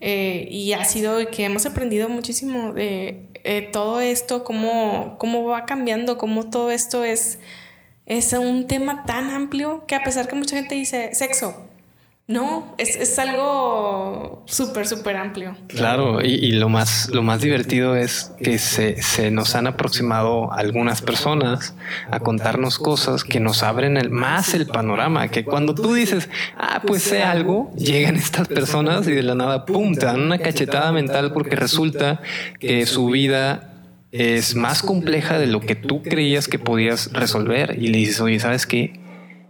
[0.00, 5.66] eh, y ha sido que hemos aprendido muchísimo de eh, todo esto, cómo, cómo va
[5.66, 7.38] cambiando, cómo todo esto es,
[8.06, 11.54] es un tema tan amplio que a pesar que mucha gente dice sexo,
[12.28, 15.56] no, es, es algo súper, súper amplio.
[15.66, 21.02] Claro, y, lo, más, lo más divertido es que se, se, nos han aproximado algunas
[21.02, 21.74] personas
[22.10, 27.02] a contarnos cosas que nos abren más el panorama, que cuando tú dices, ah, pues
[27.02, 31.32] sé algo, llegan estas personas y de la nada, pum, te dan una cachetada mental
[31.32, 32.22] porque resulta
[32.60, 33.68] que su vida
[34.12, 38.38] es más compleja de lo que tú creías que podías resolver y le dices, oye,
[38.38, 39.01] ¿sabes qué?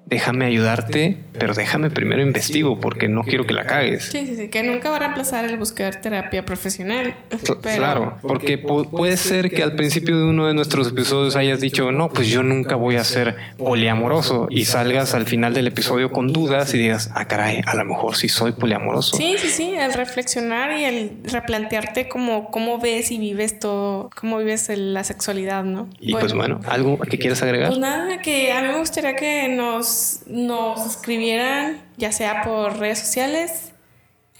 [0.06, 4.04] Déjame ayudarte, pero déjame primero investigo porque no quiero que la cagues.
[4.04, 7.14] Sí, sí, sí, que nunca va a reemplazar el buscar terapia profesional.
[7.62, 12.08] Claro, porque puede ser que al principio de uno de nuestros episodios hayas dicho, no,
[12.08, 16.74] pues yo nunca voy a ser poliamoroso y salgas al final del episodio con dudas
[16.74, 19.16] y digas, ah, caray, a lo mejor sí soy poliamoroso.
[19.16, 24.38] Sí, sí, sí, el reflexionar y el replantearte cómo, cómo ves y vives todo, cómo
[24.38, 25.88] vives la sexualidad, ¿no?
[26.00, 27.68] Y pues bueno, ¿algo que quieras agregar?
[27.68, 29.91] Pues nada, que a mí me gustaría que nos
[30.26, 33.71] nos, escribieran, ya sea por redes sociales,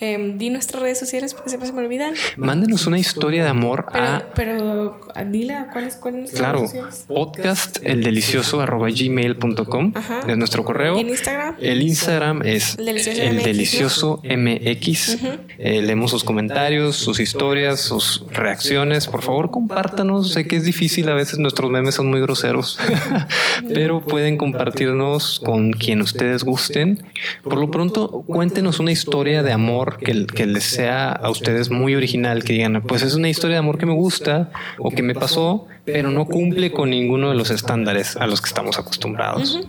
[0.02, 2.14] eh, di nuestras redes sociales porque siempre se me olvidan.
[2.36, 4.24] Mándenos una historia de amor a.
[4.34, 6.64] Pero, dila, ¿cuáles son Claro,
[7.06, 9.92] podcast el delicioso arroba gmail.com
[10.26, 10.98] es nuestro correo.
[10.98, 11.54] ¿En Instagram?
[11.60, 15.18] El Instagram es el delicioso MX.
[15.58, 19.06] Eh, leemos sus comentarios, sus historias, sus reacciones.
[19.06, 20.32] Por favor, compártanos.
[20.32, 22.76] Sé que es difícil, a veces nuestros memes son muy groseros,
[23.72, 27.04] pero pueden compartirnos con quien ustedes gusten.
[27.44, 32.44] Por lo pronto, cuéntenos una historia de amor que, les sea a ustedes muy original,
[32.44, 35.66] que digan, pues es una historia de amor que me gusta o que me pasó,
[35.84, 39.60] pero no cumple con ninguno de los estándares a los que estamos acostumbrados.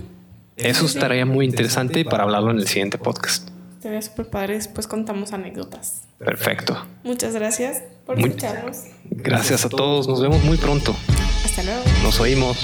[0.56, 3.50] Eso estaría muy interesante para hablarlo en el siguiente podcast.
[3.78, 6.04] Estaría súper padre, después contamos anécdotas.
[6.18, 6.86] Perfecto.
[7.04, 8.84] Muchas gracias por escucharnos.
[9.10, 10.96] Gracias a todos, nos vemos muy pronto.
[11.44, 11.82] Hasta luego.
[12.02, 12.62] Nos oímos.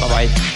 [0.00, 0.51] Bye bye.